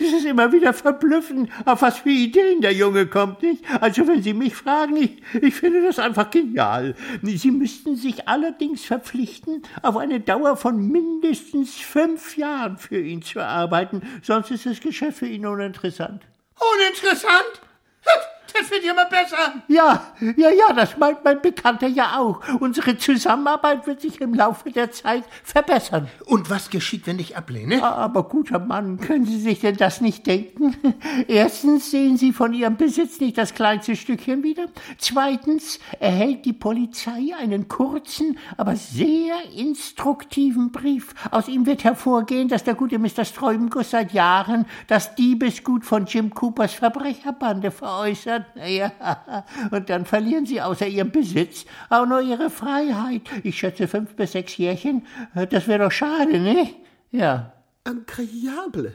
es 0.00 0.12
ist 0.12 0.24
immer 0.24 0.50
wieder 0.52 0.72
verblüffend, 0.72 1.50
auf 1.64 1.82
was 1.82 1.98
für 1.98 2.10
Ideen 2.10 2.60
der 2.60 2.72
Junge 2.72 3.06
kommt, 3.06 3.42
nicht? 3.42 3.64
Also 3.80 4.06
wenn 4.08 4.22
Sie 4.22 4.34
mich 4.34 4.54
fragen, 4.54 4.96
ich, 4.96 5.22
ich 5.40 5.54
finde 5.54 5.82
das 5.82 5.98
einfach 5.98 6.30
genial. 6.30 6.96
Sie 7.22 7.50
müssten 7.50 7.96
sich 7.96 8.26
allerdings 8.26 8.84
verpflichten, 8.84 9.62
auf 9.82 9.96
eine 9.96 10.20
Dauer 10.20 10.56
von 10.56 10.88
mindestens 10.88 11.76
fünf 11.76 12.36
Jahren 12.36 12.78
für 12.78 13.00
ihn 13.00 13.22
zu 13.22 13.40
arbeiten, 13.40 14.02
sonst 14.22 14.50
ist 14.50 14.66
das 14.66 14.80
Geschäft 14.80 15.18
für 15.18 15.28
ihn 15.28 15.46
uninteressant. 15.46 16.22
Uninteressant? 16.58 17.67
Das 18.58 18.70
wird 18.70 18.84
immer 18.84 19.04
besser. 19.04 19.62
Ja, 19.68 20.02
ja, 20.36 20.50
ja, 20.50 20.72
das 20.74 20.96
meint 20.96 21.22
mein 21.22 21.40
Bekannter 21.40 21.86
ja 21.86 22.18
auch. 22.18 22.40
Unsere 22.60 22.98
Zusammenarbeit 22.98 23.86
wird 23.86 24.00
sich 24.00 24.20
im 24.20 24.34
Laufe 24.34 24.70
der 24.72 24.90
Zeit 24.90 25.24
verbessern. 25.44 26.08
Und 26.24 26.50
was 26.50 26.70
geschieht, 26.70 27.06
wenn 27.06 27.18
ich 27.18 27.36
ablehne? 27.36 27.82
Aber 27.84 28.24
guter 28.24 28.58
Mann, 28.58 28.98
können 28.98 29.26
Sie 29.26 29.38
sich 29.38 29.60
denn 29.60 29.76
das 29.76 30.00
nicht 30.00 30.26
denken? 30.26 30.76
Erstens 31.28 31.90
sehen 31.90 32.16
Sie 32.16 32.32
von 32.32 32.52
Ihrem 32.52 32.76
Besitz 32.76 33.20
nicht 33.20 33.38
das 33.38 33.54
kleinste 33.54 33.94
Stückchen 33.94 34.42
wieder. 34.42 34.66
Zweitens 34.98 35.78
erhält 36.00 36.44
die 36.44 36.52
Polizei 36.52 37.34
einen 37.38 37.68
kurzen, 37.68 38.38
aber 38.56 38.74
sehr 38.74 39.36
instruktiven 39.56 40.72
Brief. 40.72 41.14
Aus 41.30 41.48
ihm 41.48 41.64
wird 41.66 41.84
hervorgehen, 41.84 42.48
dass 42.48 42.64
der 42.64 42.74
gute 42.74 42.98
Mr. 42.98 43.24
Sträubenguss 43.24 43.90
seit 43.90 44.12
Jahren 44.12 44.66
das 44.88 45.14
Diebesgut 45.14 45.84
von 45.84 46.06
Jim 46.06 46.30
Coopers 46.34 46.74
Verbrecherbande 46.74 47.70
veräußert. 47.70 48.47
Ja, 48.54 49.44
und 49.70 49.90
dann 49.90 50.04
verlieren 50.04 50.46
Sie 50.46 50.60
außer 50.60 50.86
Ihrem 50.86 51.10
Besitz 51.10 51.64
auch 51.90 52.06
noch 52.06 52.20
Ihre 52.20 52.50
Freiheit. 52.50 53.22
Ich 53.42 53.58
schätze 53.58 53.88
fünf 53.88 54.14
bis 54.14 54.32
sechs 54.32 54.56
Jährchen. 54.56 55.06
Das 55.50 55.66
wäre 55.68 55.84
doch 55.84 55.92
schade, 55.92 56.38
ne? 56.38 56.70
Ja. 57.10 57.52
Incroyable. 57.86 58.94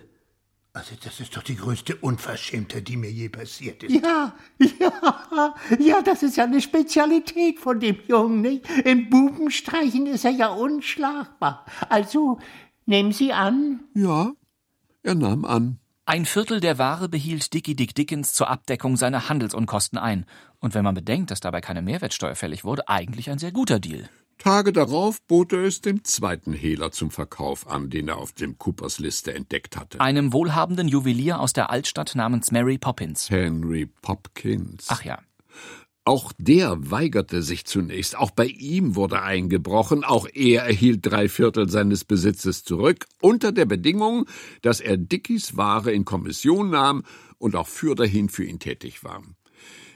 Also, 0.76 0.96
das 1.04 1.20
ist 1.20 1.38
doch 1.38 1.44
die 1.44 1.56
größte 1.56 1.96
Unverschämtheit, 1.98 2.88
die 2.88 2.98
mir 2.98 3.12
je 3.12 3.30
passiert 3.30 3.84
ist. 3.84 3.94
Ja, 3.94 4.34
ja, 4.80 5.56
ja, 5.78 6.02
das 6.02 6.24
ist 6.24 6.36
ja 6.36 6.46
eine 6.46 6.62
Spezialität 6.62 7.60
von 7.60 7.80
dem 7.80 7.98
Jungen, 8.08 8.42
nicht? 8.42 8.68
Im 8.84 9.08
Bubenstreichen 9.12 10.08
ist 10.08 10.26
er 10.26 10.32
ja 10.32 10.48
unschlagbar. 10.48 11.64
Also, 11.90 12.40
nehmen 12.88 13.12
Sie 13.12 13.32
an? 13.34 13.84
Ja, 13.94 14.34
er 15.04 15.14
nahm 15.14 15.46
an. 15.46 15.78
Ein 16.06 16.26
Viertel 16.26 16.60
der 16.60 16.78
Ware 16.78 17.08
behielt 17.08 17.54
Dickie 17.54 17.76
Dick 17.76 17.96
Dickens 17.96 18.34
zur 18.34 18.50
Abdeckung 18.50 18.98
seiner 18.98 19.30
Handelsunkosten 19.30 19.98
ein. 19.98 20.26
Und 20.60 20.74
wenn 20.74 20.84
man 20.84 20.96
bedenkt, 20.96 21.32
dass 21.32 21.40
dabei 21.40 21.62
keine 21.62 21.82
Mehrwertsteuer 21.82 22.36
fällig 22.36 22.66
wurde, 22.66 22.90
eigentlich 22.90 23.30
ein 23.30 23.40
sehr 23.40 23.54
guter 23.54 23.80
Deal. 23.80 24.10
Tage 24.38 24.74
darauf 24.74 25.22
bot 25.28 25.54
er 25.54 25.64
es 25.64 25.80
dem 25.80 26.04
zweiten 26.04 26.52
Hehler 26.52 26.92
zum 26.92 27.10
Verkauf 27.10 27.70
an, 27.70 27.90
den 27.90 28.10
er 28.10 28.18
auf 28.18 28.34
Jim 28.36 28.58
Coopers 28.58 29.00
Liste 29.00 29.34
entdeckt 29.34 29.78
hatte. 29.78 30.02
Einem 30.02 30.34
wohlhabenden 30.34 30.90
Juwelier 30.90 31.40
aus 31.40 31.54
der 31.54 31.70
Altstadt 31.70 32.16
namens 32.16 32.52
Mary 32.52 32.78
Poppins. 32.78 33.30
Henry 33.30 33.86
Popkins. 33.86 34.88
Ach 34.90 35.06
ja. 35.06 35.20
Auch 36.06 36.34
der 36.38 36.92
weigerte 36.92 37.42
sich 37.42 37.64
zunächst. 37.66 38.18
Auch 38.18 38.32
bei 38.32 38.46
ihm 38.46 38.96
wurde 38.96 39.22
eingebrochen. 39.22 40.04
Auch 40.04 40.28
er 40.34 40.64
erhielt 40.64 41.00
drei 41.06 41.30
Viertel 41.30 41.70
seines 41.70 42.04
Besitzes 42.04 42.66
zurück, 42.66 43.06
unter 43.22 43.54
der 43.54 43.66
Bedingung, 43.66 44.26
dass 44.62 44.82
er 44.82 44.98
Dickies 44.98 45.56
Ware 45.56 45.94
in 45.94 46.04
Kommission 46.04 46.72
nahm 46.72 47.04
und 47.38 47.56
auch 47.56 47.68
für 47.68 47.96
dahin 47.96 48.28
für 48.28 48.44
ihn 48.44 48.60
tätig 48.60 49.06
war. 49.06 49.24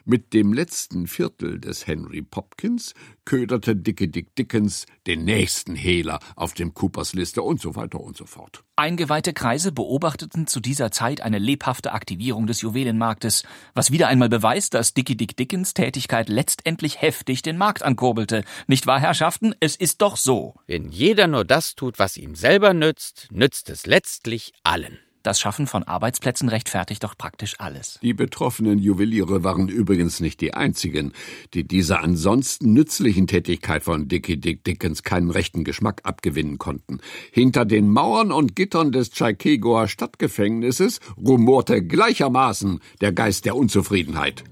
Mit 0.09 0.33
dem 0.33 0.53
letzten 0.53 1.05
Viertel 1.05 1.59
des 1.59 1.85
Henry 1.85 2.21
Popkins 2.21 2.93
köderte 3.25 3.75
Dicke 3.75 4.07
Dick 4.07 4.33
Dickens 4.37 4.85
den 5.05 5.25
nächsten 5.25 5.75
Hehler 5.75 6.19
auf 6.37 6.53
dem 6.53 6.73
Coopers 6.73 7.11
Liste 7.11 7.41
und 7.41 7.59
so 7.59 7.75
weiter 7.75 7.99
und 7.99 8.15
so 8.15 8.25
fort. 8.25 8.63
Eingeweihte 8.77 9.33
Kreise 9.33 9.73
beobachteten 9.73 10.47
zu 10.47 10.61
dieser 10.61 10.91
Zeit 10.91 11.19
eine 11.19 11.39
lebhafte 11.39 11.91
Aktivierung 11.91 12.47
des 12.47 12.61
Juwelenmarktes, 12.61 13.43
was 13.73 13.91
wieder 13.91 14.07
einmal 14.07 14.29
beweist, 14.29 14.75
dass 14.75 14.93
Dickie 14.93 15.17
Dick 15.17 15.35
Dickens 15.35 15.73
Tätigkeit 15.73 16.29
letztendlich 16.29 17.01
heftig 17.01 17.41
den 17.41 17.57
Markt 17.57 17.83
ankurbellte. 17.83 18.45
Nicht 18.67 18.87
wahr, 18.87 19.01
Herrschaften? 19.01 19.55
Es 19.59 19.75
ist 19.75 20.01
doch 20.01 20.15
so. 20.15 20.55
Wenn 20.67 20.87
jeder 20.87 21.27
nur 21.27 21.43
das 21.43 21.75
tut, 21.75 21.99
was 21.99 22.15
ihm 22.15 22.33
selber 22.33 22.73
nützt, 22.73 23.27
nützt 23.29 23.69
es 23.69 23.85
letztlich 23.85 24.53
allen. 24.63 24.99
Das 25.27 25.41
Schaffen 25.41 25.67
von 25.67 25.83
Arbeitsplätzen 25.83 26.47
rechtfertigt 26.47 27.03
doch 27.03 27.17
praktisch 27.17 27.55
alles. 27.59 27.99
Die 28.01 28.13
betroffenen 28.13 28.79
Juweliere 28.79 29.43
waren 29.43 29.67
übrigens 29.67 30.21
nicht 30.21 30.39
die 30.39 30.53
einzigen, 30.53 31.11
die 31.53 31.67
dieser 31.67 32.01
ansonsten 32.01 32.71
nützlichen 32.71 33.27
Tätigkeit 33.27 33.83
von 33.83 34.07
Dickie 34.07 34.37
Dick 34.37 34.63
Dickens 34.63 35.03
keinen 35.03 35.29
rechten 35.29 35.65
Geschmack 35.65 35.99
abgewinnen 36.03 36.59
konnten. 36.59 37.01
Hinter 37.29 37.65
den 37.65 37.89
Mauern 37.89 38.31
und 38.31 38.55
Gittern 38.55 38.93
des 38.93 39.11
Chaikegoer 39.11 39.89
Stadtgefängnisses 39.89 41.01
rumorte 41.17 41.83
gleichermaßen 41.83 42.79
der 43.01 43.11
Geist 43.11 43.43
der 43.43 43.57
Unzufriedenheit. 43.57 44.45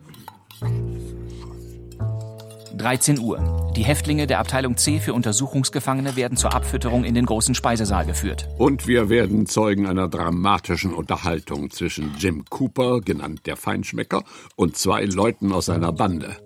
13 2.78 3.20
Uhr. 3.20 3.72
Die 3.76 3.84
Häftlinge 3.84 4.28
der 4.28 4.40
Abteilung 4.40 4.78
C 4.78 5.00
für 5.00 5.14
Untersuchungsgefangene 5.14 6.16
werden 6.16 6.38
zur 6.38 6.54
Abfütterung 6.54 7.04
in 7.04 7.16
den 7.16 7.26
großen 7.26 7.56
Speisesaal 7.56 8.06
geführt. 8.06 8.48
Und 8.58 8.88
wir 8.88 9.10
werden 9.10 9.46
Zeugen 9.46 9.88
einer 9.88 10.08
dramatischen 10.08 10.94
Unterhaltung 10.94 11.72
zwischen 11.72 12.16
Jim 12.18 12.46
Cooper, 12.50 13.02
genannt 13.02 13.42
der 13.46 13.58
Feinschmecker, 13.58 14.24
und 14.56 14.78
zwei 14.78 15.06
Leuten 15.06 15.52
aus 15.52 15.66
seiner 15.66 15.92
Bande. 15.92 16.38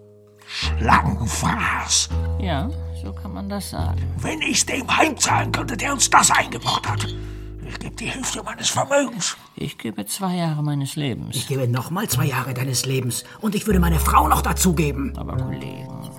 Schlangenfraß. 0.47 2.09
Ja, 2.41 2.69
so 3.03 3.13
kann 3.13 3.33
man 3.33 3.49
das 3.49 3.69
sagen. 3.69 4.01
Wenn 4.17 4.41
ich's 4.41 4.65
dem 4.65 4.95
heimzahlen 4.95 5.51
könnte, 5.51 5.77
der 5.77 5.93
uns 5.93 6.09
das 6.09 6.31
eingebracht 6.31 6.87
hat. 6.89 7.07
Ich 7.69 7.77
gebe 7.77 7.95
die 7.95 8.05
Hälfte 8.05 8.41
meines 8.41 8.69
Vermögens. 8.69 9.37
Ich 9.55 9.77
gebe 9.77 10.03
zwei 10.07 10.35
Jahre 10.35 10.63
meines 10.63 10.95
Lebens. 10.95 11.35
Ich 11.35 11.47
gebe 11.47 11.67
nochmal 11.67 12.09
zwei 12.09 12.25
Jahre 12.25 12.55
deines 12.55 12.87
Lebens. 12.87 13.23
Und 13.41 13.53
ich 13.53 13.67
würde 13.67 13.79
meine 13.79 13.99
Frau 13.99 14.27
noch 14.27 14.41
dazugeben. 14.41 15.13
Aber 15.15 15.37
Kollegen, 15.37 16.09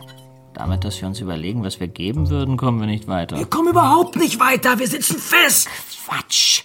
damit, 0.54 0.84
dass 0.84 1.00
wir 1.00 1.08
uns 1.08 1.20
überlegen, 1.20 1.62
was 1.62 1.80
wir 1.80 1.88
geben 1.88 2.30
würden, 2.30 2.56
kommen 2.56 2.80
wir 2.80 2.86
nicht 2.86 3.08
weiter. 3.08 3.38
Wir 3.38 3.46
kommen 3.46 3.68
überhaupt 3.68 4.16
nicht 4.16 4.40
weiter. 4.40 4.78
Wir 4.78 4.88
sitzen 4.88 5.18
fest. 5.18 5.68
Quatsch. 6.06 6.64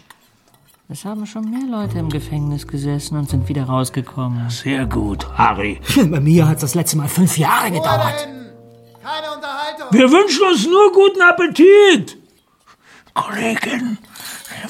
Es 0.88 1.04
haben 1.04 1.26
schon 1.26 1.50
mehr 1.50 1.68
Leute 1.68 1.98
im 1.98 2.10
Gefängnis 2.10 2.68
gesessen 2.68 3.18
und 3.18 3.30
sind 3.30 3.48
wieder 3.50 3.64
rausgekommen. 3.64 4.50
Sehr 4.50 4.86
gut, 4.86 5.28
Harry. 5.36 5.82
Bei 5.96 6.20
mir 6.20 6.48
hat 6.48 6.58
es 6.58 6.62
das 6.62 6.76
letzte 6.76 6.98
Mal 6.98 7.08
fünf 7.08 7.38
Jahre 7.38 7.72
gedauert. 7.72 8.28
Keine 9.04 9.36
Unterhaltung. 9.36 9.88
Wir 9.92 10.12
wünschen 10.12 10.48
uns 10.48 10.66
nur 10.68 10.92
guten 10.92 11.22
Appetit. 11.22 12.18
Kollegin, 13.16 13.98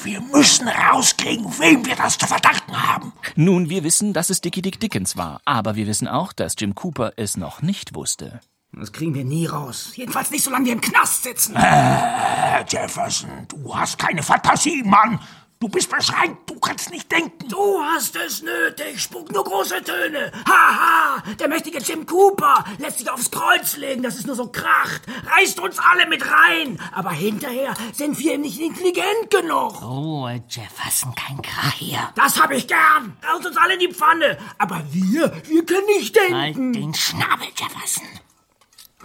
wir 0.04 0.20
müssen 0.20 0.68
rauskriegen, 0.68 1.46
wem 1.58 1.84
wir 1.84 1.96
das 1.96 2.16
zu 2.16 2.26
verdanken 2.26 2.80
haben. 2.80 3.12
Nun, 3.34 3.68
wir 3.68 3.82
wissen, 3.82 4.12
dass 4.12 4.30
es 4.30 4.40
Dickie 4.40 4.62
Dick 4.62 4.78
Dickens 4.78 5.16
war, 5.16 5.40
aber 5.44 5.74
wir 5.74 5.86
wissen 5.86 6.06
auch, 6.06 6.32
dass 6.32 6.54
Jim 6.58 6.74
Cooper 6.74 7.12
es 7.16 7.36
noch 7.36 7.60
nicht 7.60 7.94
wusste. 7.94 8.40
Das 8.78 8.92
kriegen 8.92 9.14
wir 9.14 9.24
nie 9.24 9.46
raus. 9.46 9.92
Jedenfalls 9.94 10.30
nicht, 10.30 10.44
solange 10.44 10.66
wir 10.66 10.74
im 10.74 10.82
Knast 10.82 11.22
sitzen. 11.22 11.56
Äh, 11.56 12.62
Jefferson, 12.68 13.46
du 13.48 13.74
hast 13.74 13.98
keine 13.98 14.22
Fantasie, 14.22 14.82
Mann. 14.82 15.18
Du 15.58 15.68
bist 15.68 15.90
beschränkt, 15.90 16.50
du 16.50 16.60
kannst 16.60 16.90
nicht 16.90 17.10
denken. 17.10 17.48
Du 17.48 17.80
hast 17.82 18.14
es 18.16 18.42
nötig, 18.42 19.00
spuck 19.02 19.32
nur 19.32 19.42
große 19.42 19.82
Töne. 19.82 20.30
Haha, 20.46 21.22
der 21.40 21.48
mächtige 21.48 21.78
Jim 21.78 22.04
Cooper 22.04 22.62
lässt 22.76 22.98
sich 22.98 23.10
aufs 23.10 23.30
Kreuz 23.30 23.78
legen, 23.78 24.02
dass 24.02 24.16
es 24.16 24.26
nur 24.26 24.36
so 24.36 24.48
kracht. 24.48 25.00
Reißt 25.24 25.58
uns 25.60 25.78
alle 25.78 26.06
mit 26.06 26.22
rein. 26.30 26.78
Aber 26.92 27.12
hinterher 27.12 27.72
sind 27.94 28.18
wir 28.18 28.34
ihm 28.34 28.42
nicht 28.42 28.60
intelligent 28.60 29.30
genug. 29.30 29.80
Ruhe, 29.82 30.44
Jefferson, 30.50 31.14
kein 31.14 31.40
Krach 31.40 31.72
hier. 31.72 32.10
Das 32.14 32.38
hab 32.38 32.50
ich 32.50 32.68
gern. 32.68 33.16
Haut 33.26 33.46
uns 33.46 33.56
alle 33.56 33.74
in 33.74 33.80
die 33.80 33.94
Pfanne. 33.94 34.36
Aber 34.58 34.82
wir, 34.90 35.32
wir 35.46 35.64
können 35.64 35.86
nicht 35.86 36.14
denken. 36.14 36.34
Halt 36.34 36.56
den 36.56 36.92
Schnabel, 36.92 37.48
Jefferson. 37.56 38.06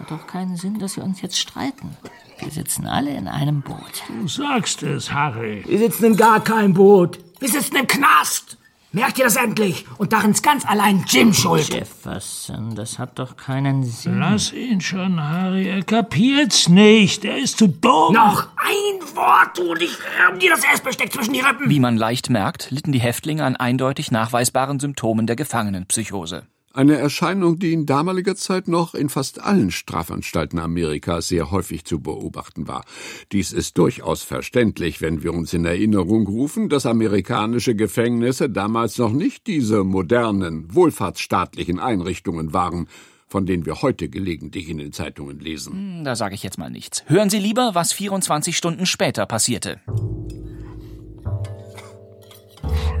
Hat 0.02 0.10
doch 0.10 0.26
keinen 0.26 0.56
Sinn, 0.56 0.80
dass 0.80 0.96
wir 0.96 1.04
uns 1.04 1.22
jetzt 1.22 1.38
streiten. 1.38 1.96
Wir 2.40 2.50
sitzen 2.50 2.88
alle 2.88 3.10
in 3.10 3.28
einem 3.28 3.62
Boot. 3.62 4.02
Du 4.08 4.26
sagst 4.26 4.82
es, 4.82 5.12
Harry. 5.12 5.62
Wir 5.64 5.78
sitzen 5.78 6.06
in 6.06 6.16
gar 6.16 6.40
keinem 6.42 6.74
Boot. 6.74 7.20
Wir 7.38 7.48
sitzen 7.48 7.76
im 7.76 7.86
Knast. 7.86 8.58
Merkt 8.90 9.18
ihr 9.20 9.26
das 9.26 9.36
endlich? 9.36 9.86
Und 9.98 10.12
darin 10.12 10.32
ist 10.32 10.42
ganz 10.42 10.66
allein 10.66 11.04
Jim 11.06 11.32
schuld. 11.32 11.72
Jefferson, 11.72 12.74
das 12.74 12.98
hat 12.98 13.20
doch 13.20 13.36
keinen 13.36 13.84
Sinn. 13.84 14.18
Lass 14.18 14.52
ihn 14.52 14.80
schon, 14.80 15.22
Harry. 15.22 15.68
Er 15.68 15.84
kapiert's 15.84 16.68
nicht. 16.68 17.24
Er 17.24 17.38
ist 17.38 17.58
zu 17.58 17.68
dumm. 17.68 18.12
Noch 18.12 18.48
ein 18.56 19.16
Wort, 19.16 19.56
du, 19.56 19.70
und 19.70 19.82
ich 19.82 19.96
ramm 20.18 20.40
dir 20.40 20.50
das 20.50 20.64
Essbesteck 20.64 21.12
zwischen 21.12 21.32
die 21.32 21.40
Rippen. 21.40 21.70
Wie 21.70 21.78
man 21.78 21.96
leicht 21.96 22.28
merkt, 22.28 22.72
litten 22.72 22.90
die 22.90 23.00
Häftlinge 23.00 23.44
an 23.44 23.54
eindeutig 23.54 24.10
nachweisbaren 24.10 24.80
Symptomen 24.80 25.28
der 25.28 25.36
Gefangenenpsychose. 25.36 26.48
Eine 26.74 26.96
Erscheinung, 26.96 27.58
die 27.58 27.74
in 27.74 27.84
damaliger 27.84 28.34
Zeit 28.34 28.66
noch 28.66 28.94
in 28.94 29.10
fast 29.10 29.42
allen 29.42 29.70
Strafanstalten 29.70 30.58
Amerikas 30.58 31.28
sehr 31.28 31.50
häufig 31.50 31.84
zu 31.84 32.00
beobachten 32.00 32.66
war. 32.66 32.84
Dies 33.30 33.52
ist 33.52 33.76
durchaus 33.76 34.22
verständlich, 34.22 35.02
wenn 35.02 35.22
wir 35.22 35.34
uns 35.34 35.52
in 35.52 35.66
Erinnerung 35.66 36.26
rufen, 36.26 36.70
dass 36.70 36.86
amerikanische 36.86 37.74
Gefängnisse 37.74 38.48
damals 38.48 38.96
noch 38.96 39.12
nicht 39.12 39.46
diese 39.46 39.84
modernen, 39.84 40.74
wohlfahrtsstaatlichen 40.74 41.78
Einrichtungen 41.78 42.54
waren, 42.54 42.88
von 43.28 43.44
denen 43.44 43.66
wir 43.66 43.82
heute 43.82 44.08
gelegentlich 44.08 44.70
in 44.70 44.78
den 44.78 44.92
Zeitungen 44.92 45.40
lesen. 45.40 46.04
Da 46.04 46.16
sage 46.16 46.34
ich 46.34 46.42
jetzt 46.42 46.56
mal 46.56 46.70
nichts. 46.70 47.04
Hören 47.06 47.28
Sie 47.28 47.38
lieber, 47.38 47.74
was 47.74 47.92
24 47.92 48.56
Stunden 48.56 48.86
später 48.86 49.26
passierte. 49.26 49.80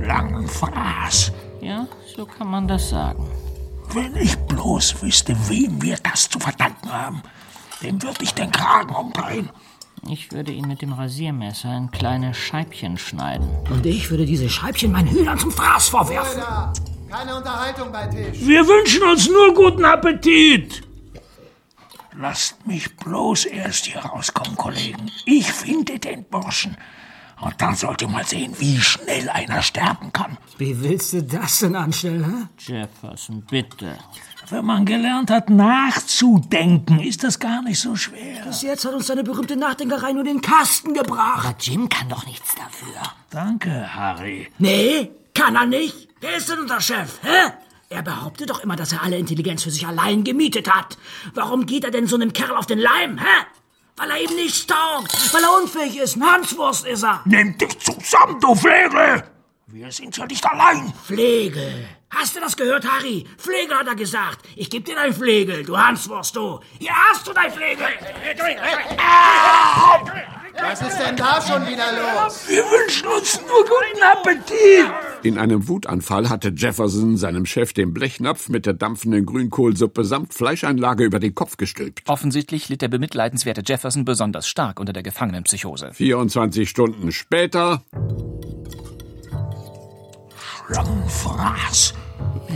Schlangenfraß. 0.02 1.32
Ja, 1.62 1.88
so 2.16 2.26
kann 2.26 2.50
man 2.50 2.68
das 2.68 2.90
sagen. 2.90 3.26
Wenn 3.94 4.16
ich 4.16 4.36
bloß 4.36 5.02
wüsste, 5.02 5.36
wem 5.48 5.82
wir 5.82 5.98
das 6.02 6.28
zu 6.30 6.38
verdanken 6.38 6.90
haben, 6.90 7.22
dem 7.82 8.02
würde 8.02 8.22
ich 8.22 8.32
den 8.32 8.50
Kragen 8.50 8.94
umdrehen. 8.94 9.50
Ich 10.08 10.32
würde 10.32 10.50
ihn 10.50 10.66
mit 10.66 10.80
dem 10.80 10.94
Rasiermesser 10.94 11.76
in 11.76 11.90
kleine 11.90 12.32
Scheibchen 12.32 12.96
schneiden. 12.96 13.48
Und 13.70 13.84
ich 13.84 14.10
würde 14.10 14.24
diese 14.24 14.48
Scheibchen 14.48 14.92
meinen 14.92 15.08
Hühnern 15.08 15.38
zum 15.38 15.52
Fraß 15.52 15.90
vorwerfen. 15.90 16.42
Keine 17.10 17.36
Unterhaltung 17.36 17.92
bei 17.92 18.06
Tisch. 18.06 18.38
Wir 18.40 18.66
wünschen 18.66 19.02
uns 19.02 19.28
nur 19.28 19.52
guten 19.52 19.84
Appetit. 19.84 20.82
Lasst 22.18 22.66
mich 22.66 22.96
bloß 22.96 23.44
erst 23.44 23.86
hier 23.86 24.00
rauskommen, 24.00 24.56
Kollegen. 24.56 25.10
Ich 25.26 25.52
finde 25.52 25.98
den 25.98 26.24
Burschen. 26.24 26.76
Und 27.42 27.60
dann 27.60 27.74
sollt 27.74 28.00
ihr 28.00 28.08
mal 28.08 28.24
sehen, 28.24 28.54
wie 28.58 28.80
schnell 28.80 29.28
einer 29.28 29.62
sterben 29.62 30.12
kann. 30.12 30.38
Wie 30.58 30.80
willst 30.80 31.12
du 31.12 31.24
das 31.24 31.58
denn 31.58 31.74
anstellen, 31.74 32.24
hä? 32.24 32.72
Jefferson, 32.72 33.42
bitte. 33.50 33.98
Wenn 34.48 34.64
man 34.64 34.84
gelernt 34.84 35.28
hat, 35.28 35.50
nachzudenken, 35.50 37.00
ist 37.00 37.24
das 37.24 37.40
gar 37.40 37.62
nicht 37.62 37.80
so 37.80 37.96
schwer. 37.96 38.44
Bis 38.44 38.62
jetzt 38.62 38.84
hat 38.84 38.94
uns 38.94 39.08
seine 39.08 39.24
berühmte 39.24 39.56
Nachdenkerei 39.56 40.12
nur 40.12 40.22
den 40.22 40.40
Kasten 40.40 40.94
gebracht. 40.94 41.46
Aber 41.46 41.56
Jim 41.58 41.88
kann 41.88 42.08
doch 42.08 42.26
nichts 42.26 42.54
dafür. 42.54 42.94
Danke, 43.30 43.92
Harry. 43.92 44.48
Nee, 44.58 45.10
kann 45.34 45.56
er 45.56 45.66
nicht. 45.66 46.08
Wer 46.20 46.36
ist 46.36 46.48
denn 46.48 46.60
unser 46.60 46.80
Chef, 46.80 47.18
hä? 47.22 47.52
Er 47.88 48.02
behauptet 48.02 48.50
doch 48.50 48.60
immer, 48.60 48.76
dass 48.76 48.92
er 48.92 49.02
alle 49.02 49.18
Intelligenz 49.18 49.64
für 49.64 49.70
sich 49.70 49.86
allein 49.86 50.22
gemietet 50.22 50.72
hat. 50.72 50.96
Warum 51.34 51.66
geht 51.66 51.84
er 51.84 51.90
denn 51.90 52.06
so 52.06 52.14
einem 52.14 52.32
Kerl 52.32 52.56
auf 52.56 52.66
den 52.66 52.78
Leim, 52.78 53.18
hä? 53.18 53.46
Weil 54.02 54.10
er 54.10 54.20
ihm 54.20 54.34
nicht 54.34 54.68
taugt, 54.68 55.32
weil 55.32 55.44
er 55.44 55.62
unfähig 55.62 55.96
ist. 55.96 56.16
Ein 56.16 56.24
Hanswurst 56.24 56.84
ist 56.86 57.04
er. 57.04 57.20
Nimm 57.24 57.56
dich 57.56 57.78
zusammen, 57.78 58.40
du 58.40 58.52
Flegel! 58.52 59.22
Wir 59.68 59.92
sind 59.92 60.16
ja 60.16 60.26
nicht 60.26 60.44
allein. 60.44 60.92
Flegel. 61.04 61.86
Hast 62.10 62.34
du 62.34 62.40
das 62.40 62.56
gehört, 62.56 62.84
Harry? 62.84 63.24
Flegel 63.38 63.78
hat 63.78 63.86
er 63.86 63.94
gesagt. 63.94 64.40
Ich 64.56 64.68
geb 64.68 64.86
dir 64.86 64.96
dein 64.96 65.14
Flegel, 65.14 65.64
du 65.64 65.78
Hanswurst, 65.78 66.34
du. 66.34 66.58
Hier 66.80 66.92
hast 66.92 67.28
du 67.28 67.32
dein 67.32 67.52
Flegel. 67.52 67.86
Was 70.60 70.82
ist 70.82 70.98
denn 70.98 71.16
da 71.16 71.40
schon 71.40 71.66
wieder 71.66 71.92
los? 71.92 72.48
Wir 72.48 72.62
wünschen 72.62 73.08
uns 73.08 73.40
nur 73.40 73.62
guten 73.62 74.02
Appetit. 74.02 74.92
In 75.22 75.38
einem 75.38 75.68
Wutanfall 75.68 76.28
hatte 76.28 76.52
Jefferson 76.54 77.16
seinem 77.16 77.46
Chef 77.46 77.72
den 77.72 77.94
Blechnapf 77.94 78.48
mit 78.48 78.66
der 78.66 78.74
dampfenden 78.74 79.24
Grünkohlsuppe 79.24 80.04
samt 80.04 80.34
Fleischeinlage 80.34 81.04
über 81.04 81.20
den 81.20 81.34
Kopf 81.34 81.56
gestülpt. 81.56 82.08
Offensichtlich 82.08 82.68
litt 82.68 82.82
der 82.82 82.88
bemitleidenswerte 82.88 83.62
Jefferson 83.64 84.04
besonders 84.04 84.48
stark 84.48 84.80
unter 84.80 84.92
der 84.92 85.02
Gefangenenpsychose. 85.02 85.92
24 85.92 86.68
Stunden 86.68 87.12
später 87.12 87.82
Schlangenfraß. 90.66 91.94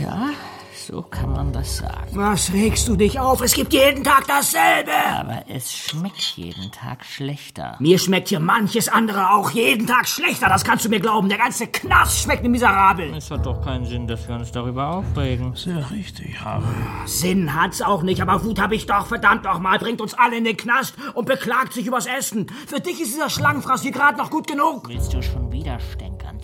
Ja, 0.01 0.31
so 0.77 1.01
kann 1.01 1.31
man 1.31 1.51
das 1.51 1.77
sagen. 1.77 2.07
Was 2.13 2.53
regst 2.53 2.87
du 2.87 2.95
dich 2.95 3.19
auf? 3.19 3.41
Es 3.41 3.53
gibt 3.53 3.73
jeden 3.73 4.03
Tag 4.03 4.27
dasselbe. 4.27 4.91
Aber 5.15 5.43
es 5.47 5.73
schmeckt 5.73 6.21
jeden 6.35 6.71
Tag 6.71 7.03
schlechter. 7.03 7.75
Mir 7.79 7.99
schmeckt 7.99 8.29
hier 8.29 8.39
manches 8.39 8.87
andere 8.87 9.31
auch 9.31 9.51
jeden 9.51 9.87
Tag 9.87 10.07
schlechter, 10.07 10.47
das 10.49 10.63
kannst 10.63 10.85
du 10.85 10.89
mir 10.89 10.99
glauben. 10.99 11.29
Der 11.29 11.37
ganze 11.37 11.67
Knast 11.67 12.21
schmeckt 12.21 12.43
mir 12.43 12.49
miserabel. 12.49 13.13
Es 13.15 13.31
hat 13.31 13.45
doch 13.45 13.61
keinen 13.61 13.85
Sinn, 13.85 14.07
dass 14.07 14.27
wir 14.27 14.35
uns 14.35 14.51
darüber 14.51 14.89
aufregen. 14.89 15.55
Sehr 15.55 15.89
richtig, 15.91 16.39
Harry. 16.43 16.63
Sinn 17.05 17.53
hat's 17.53 17.81
auch 17.81 18.03
nicht, 18.03 18.21
aber 18.21 18.43
Wut 18.43 18.59
hab 18.59 18.71
ich 18.71 18.85
doch, 18.85 19.07
verdammt 19.07 19.45
doch 19.45 19.59
mal. 19.59 19.79
Bringt 19.79 20.01
uns 20.01 20.13
alle 20.13 20.37
in 20.37 20.43
den 20.43 20.57
Knast 20.57 20.95
und 21.13 21.25
beklagt 21.25 21.73
sich 21.73 21.87
übers 21.87 22.05
Essen. 22.05 22.47
Für 22.67 22.79
dich 22.79 23.01
ist 23.01 23.13
dieser 23.13 23.29
Schlangenfraß 23.29 23.81
hier 23.81 23.91
gerade 23.91 24.17
noch 24.17 24.29
gut 24.29 24.47
genug. 24.47 24.87
Willst 24.87 25.13
du 25.13 25.21
schon 25.21 25.51
wieder 25.51 25.79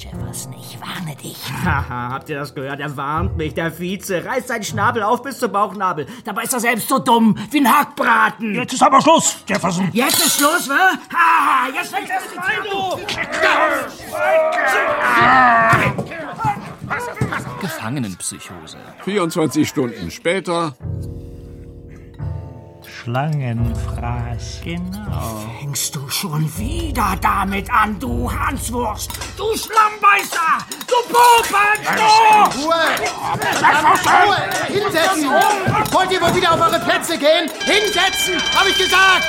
Jefferson? 0.04 0.54
Ich 0.54 0.78
warne 0.82 1.16
dich. 1.16 1.38
Haha, 1.64 2.10
habt 2.10 2.30
ihr 2.30 2.38
das 2.38 2.54
gehört? 2.54 2.80
Er 2.80 2.96
warnt 2.98 3.38
mich, 3.38 3.54
der 3.54 3.72
Vize. 3.80 4.26
Reißt 4.26 4.50
seinen 4.50 4.64
Schnabel 4.64 5.02
auf 5.04 5.22
bis 5.24 5.40
zum 5.40 5.52
Bauchnabel. 5.52 6.08
Dabei 6.26 6.44
ist 6.44 6.54
er 6.54 6.60
selbst 6.60 6.90
so 6.90 7.00
dumm 7.00 7.38
wie 7.52 7.60
ein 7.60 7.68
Hackbraten. 7.68 8.54
Jetzt 8.56 8.74
ist 8.74 8.84
aber 8.84 9.02
Schluss, 9.02 9.38
Jefferson. 9.48 9.90
Jetzt 9.94 10.20
ist 10.20 10.40
Schluss, 10.40 10.68
wa? 10.68 10.92
Haha, 11.14 11.70
jetzt 11.74 11.94
fängt 11.94 12.10
das 12.10 12.24
an, 12.38 12.52
du! 12.70 13.00
Gefangenenpsychose. 17.62 18.78
24 19.06 19.68
Stunden 19.68 20.12
später 20.12 20.76
Schlangenfraß. 23.04 24.62
Genau. 24.64 25.46
Fängst 25.60 25.94
du 25.94 26.08
schon 26.08 26.50
wieder 26.58 27.18
damit 27.22 27.70
an, 27.70 28.00
du 28.00 28.32
Hanswurst? 28.32 29.12
Du 29.36 29.44
Schlammbeißer! 29.58 30.66
Du 30.88 30.96
Popen! 31.12 31.84
Du! 31.98 32.62
Ruhe! 32.62 32.84
Ruhe! 34.08 34.38
Hinsetzen! 34.68 35.30
Wollt 35.92 36.12
ihr 36.14 36.22
wohl 36.22 36.34
wieder 36.34 36.54
auf 36.54 36.62
eure 36.62 36.80
Plätze 36.80 37.18
gehen? 37.18 37.50
Hinsetzen! 37.66 38.36
Hab 38.56 38.68
ich 38.70 38.78
gesagt! 38.78 39.26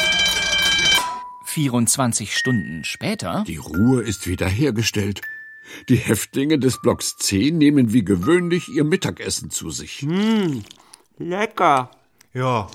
24 1.46 2.37
Stunden 2.37 2.84
später 2.84 3.42
die 3.46 3.56
Ruhe 3.56 4.02
ist 4.02 4.28
wiederhergestellt. 4.28 5.20
Die 5.88 5.96
Häftlinge 5.96 6.60
des 6.60 6.80
Blocks 6.80 7.16
C 7.16 7.50
nehmen 7.50 7.92
wie 7.92 8.04
gewöhnlich 8.04 8.68
ihr 8.68 8.84
Mittagessen 8.84 9.50
zu 9.50 9.70
sich. 9.70 10.06
Lecker. 11.18 11.90
Ja, 12.32 12.68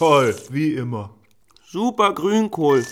toll, 0.00 0.34
wie 0.48 0.72
immer. 0.72 1.10
Super 1.68 2.14
Grünkohl. 2.14 2.86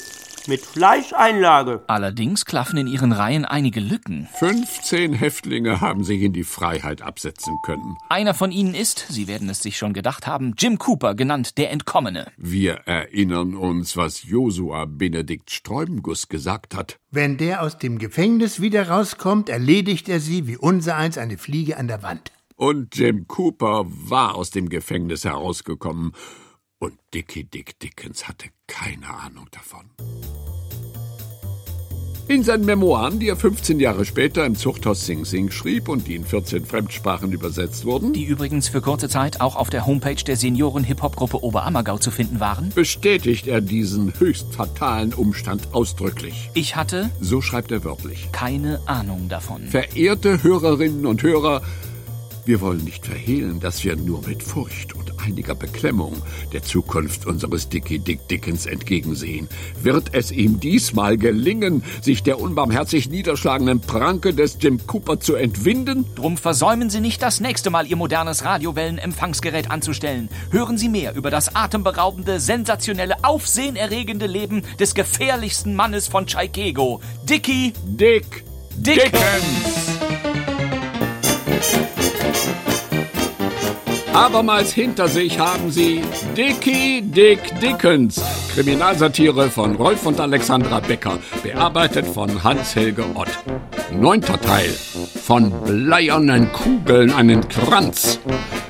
Mit 0.46 0.60
Fleischeinlage. 0.60 1.82
Allerdings 1.86 2.44
klaffen 2.44 2.78
in 2.78 2.86
ihren 2.86 3.12
Reihen 3.12 3.46
einige 3.46 3.80
Lücken. 3.80 4.28
15 4.38 5.14
Häftlinge 5.14 5.80
haben 5.80 6.04
sich 6.04 6.20
in 6.20 6.34
die 6.34 6.44
Freiheit 6.44 7.00
absetzen 7.00 7.54
können. 7.64 7.96
Einer 8.10 8.34
von 8.34 8.52
ihnen 8.52 8.74
ist, 8.74 9.06
Sie 9.08 9.26
werden 9.26 9.48
es 9.48 9.62
sich 9.62 9.78
schon 9.78 9.94
gedacht 9.94 10.26
haben, 10.26 10.52
Jim 10.58 10.78
Cooper, 10.78 11.14
genannt 11.14 11.56
der 11.56 11.70
Entkommene. 11.70 12.30
Wir 12.36 12.74
erinnern 12.84 13.54
uns, 13.56 13.96
was 13.96 14.24
Josua 14.24 14.84
Benedikt 14.84 15.50
Sträubenguss 15.50 16.28
gesagt 16.28 16.74
hat. 16.74 16.98
Wenn 17.10 17.38
der 17.38 17.62
aus 17.62 17.78
dem 17.78 17.98
Gefängnis 17.98 18.60
wieder 18.60 18.88
rauskommt, 18.90 19.48
erledigt 19.48 20.10
er 20.10 20.20
sie 20.20 20.46
wie 20.46 20.58
unsereins 20.58 21.16
eine 21.16 21.38
Fliege 21.38 21.78
an 21.78 21.88
der 21.88 22.02
Wand. 22.02 22.32
Und 22.56 22.96
Jim 22.96 23.26
Cooper 23.28 23.86
war 23.86 24.34
aus 24.34 24.50
dem 24.50 24.68
Gefängnis 24.68 25.24
herausgekommen. 25.24 26.12
Und 26.80 26.94
Dickie 27.12 27.44
Dick 27.44 27.78
Dickens 27.80 28.28
hatte 28.28 28.46
keine 28.66 29.08
Ahnung 29.12 29.46
davon. 29.50 29.86
In 32.28 32.42
seinen 32.44 32.66
Memoiren, 32.66 33.18
die 33.18 33.28
er 33.28 33.36
15 33.36 33.80
Jahre 33.80 34.04
später 34.04 34.44
im 34.44 34.54
Zuchthaus 34.54 35.06
Sing 35.06 35.24
Sing 35.24 35.50
schrieb 35.50 35.88
und 35.88 36.06
die 36.06 36.14
in 36.14 36.26
14 36.26 36.66
Fremdsprachen 36.66 37.32
übersetzt 37.32 37.86
wurden, 37.86 38.12
Die 38.12 38.26
übrigens 38.26 38.68
für 38.68 38.82
kurze 38.82 39.08
Zeit 39.08 39.40
auch 39.40 39.56
auf 39.56 39.70
der 39.70 39.86
Homepage 39.86 40.22
der 40.22 40.36
Senioren-Hip-Hop-Gruppe 40.36 41.42
Oberammergau 41.42 41.96
zu 41.96 42.10
finden 42.10 42.38
waren. 42.38 42.68
bestätigt 42.74 43.46
er 43.48 43.62
diesen 43.62 44.12
höchst 44.20 44.52
fatalen 44.54 45.14
Umstand 45.14 45.72
ausdrücklich. 45.72 46.50
Ich 46.52 46.76
hatte 46.76 47.10
So 47.18 47.40
schreibt 47.40 47.70
er 47.72 47.82
wörtlich. 47.84 48.28
keine 48.30 48.78
Ahnung 48.86 49.30
davon. 49.30 49.66
Verehrte 49.66 50.42
Hörerinnen 50.42 51.06
und 51.06 51.22
Hörer, 51.22 51.62
wir 52.44 52.60
wollen 52.60 52.84
nicht 52.84 53.06
verhehlen, 53.06 53.58
dass 53.58 53.82
wir 53.84 53.96
nur 53.96 54.20
mit 54.28 54.42
Furcht 54.42 54.94
und 54.94 55.07
einiger 55.18 55.54
Beklemmung 55.54 56.22
der 56.52 56.62
Zukunft 56.62 57.26
unseres 57.26 57.68
Dickie 57.68 57.98
Dick 57.98 58.28
Dickens 58.28 58.66
entgegensehen. 58.66 59.48
Wird 59.82 60.14
es 60.14 60.30
ihm 60.32 60.60
diesmal 60.60 61.16
gelingen, 61.16 61.82
sich 62.02 62.22
der 62.22 62.40
unbarmherzig 62.40 63.08
niederschlagenden 63.10 63.80
Pranke 63.80 64.34
des 64.34 64.58
Jim 64.60 64.86
Cooper 64.86 65.20
zu 65.20 65.34
entwinden? 65.34 66.04
Drum 66.14 66.36
versäumen 66.36 66.90
Sie 66.90 67.00
nicht, 67.00 67.22
das 67.22 67.40
nächste 67.40 67.70
Mal 67.70 67.86
Ihr 67.86 67.96
modernes 67.96 68.44
Radiowellenempfangsgerät 68.44 69.70
anzustellen. 69.70 70.28
Hören 70.50 70.78
Sie 70.78 70.88
mehr 70.88 71.14
über 71.14 71.30
das 71.30 71.54
atemberaubende, 71.54 72.40
sensationelle, 72.40 73.16
aufsehenerregende 73.22 74.26
Leben 74.26 74.62
des 74.78 74.94
gefährlichsten 74.94 75.74
Mannes 75.74 76.08
von 76.08 76.26
Chaikego, 76.26 77.00
Dickie 77.28 77.72
Dick 77.84 78.44
Dickens. 78.76 79.98
Abermals 84.18 84.72
hinter 84.72 85.06
sich 85.06 85.38
haben 85.38 85.70
sie 85.70 86.02
Dickie 86.36 87.02
Dick 87.02 87.38
Dickens. 87.60 88.20
Kriminalsatire 88.52 89.48
von 89.48 89.76
Rolf 89.76 90.04
und 90.06 90.18
Alexandra 90.18 90.80
Becker, 90.80 91.20
bearbeitet 91.44 92.04
von 92.04 92.42
Hans-Helge 92.42 93.04
Ott. 93.14 93.28
Neunter 93.92 94.40
Teil. 94.40 94.70
Von 94.70 95.52
bleiernen 95.62 96.52
Kugeln 96.52 97.12
einen 97.12 97.48
Kranz. 97.48 98.18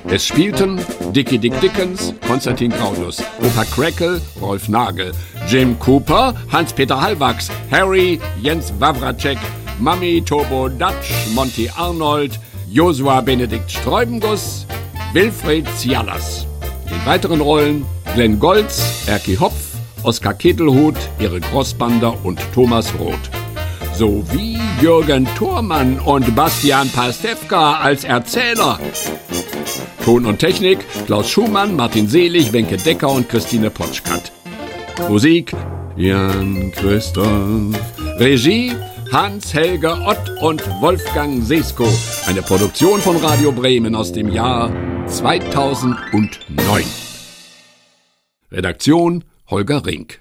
Es 0.04 0.26
spielten 0.26 0.78
Dickie 1.14 1.38
Dick 1.38 1.58
Dickens, 1.62 2.12
Konstantin 2.26 2.70
Graulus, 2.70 3.22
Opa 3.40 3.64
Crackle, 3.64 4.20
Rolf 4.42 4.68
Nagel, 4.68 5.12
Jim 5.48 5.78
Cooper, 5.78 6.34
Hans-Peter 6.52 7.00
Hallwachs, 7.00 7.48
Harry, 7.70 8.20
Jens 8.42 8.70
Wawracek, 8.78 9.38
Mami 9.80 10.20
Turbo 10.20 10.68
Dutch, 10.68 11.10
Monty 11.34 11.70
Arnold, 11.74 12.38
Josua 12.70 13.22
Benedikt 13.22 13.70
Sträubenguss, 13.70 14.57
Wilfried 15.12 15.66
Zialas. 15.76 16.46
In 16.90 17.06
weiteren 17.06 17.40
Rollen 17.40 17.86
Glenn 18.14 18.38
Golz, 18.38 19.06
Erki 19.06 19.36
Hopf, 19.36 19.74
Oskar 20.02 20.34
Kittelhut, 20.34 20.96
Erik 21.18 21.44
Rossbander 21.52 22.14
und 22.24 22.38
Thomas 22.54 22.92
Roth. 22.98 23.30
Sowie 23.94 24.58
Jürgen 24.80 25.26
Thormann 25.36 25.98
und 26.00 26.36
Bastian 26.36 26.90
Pastewka 26.90 27.78
als 27.78 28.04
Erzähler. 28.04 28.78
Ton 30.04 30.26
und 30.26 30.38
Technik 30.38 30.78
Klaus 31.06 31.30
Schumann, 31.30 31.74
Martin 31.74 32.06
Selig, 32.06 32.52
Wenke 32.52 32.76
Decker 32.76 33.10
und 33.10 33.28
Christine 33.28 33.70
Potschkat. 33.70 34.30
Musik 35.08 35.52
Jan 35.96 36.70
Christoph. 36.72 37.74
Regie 38.18 38.72
Hans-Helge 39.12 39.90
Ott 40.04 40.42
und 40.42 40.62
Wolfgang 40.82 41.42
Sesko. 41.42 41.86
Eine 42.26 42.42
Produktion 42.42 43.00
von 43.00 43.16
Radio 43.16 43.52
Bremen 43.52 43.94
aus 43.94 44.12
dem 44.12 44.28
Jahr 44.28 44.70
2009. 45.06 46.84
Redaktion 48.52 49.24
Holger 49.48 49.86
Rink. 49.86 50.20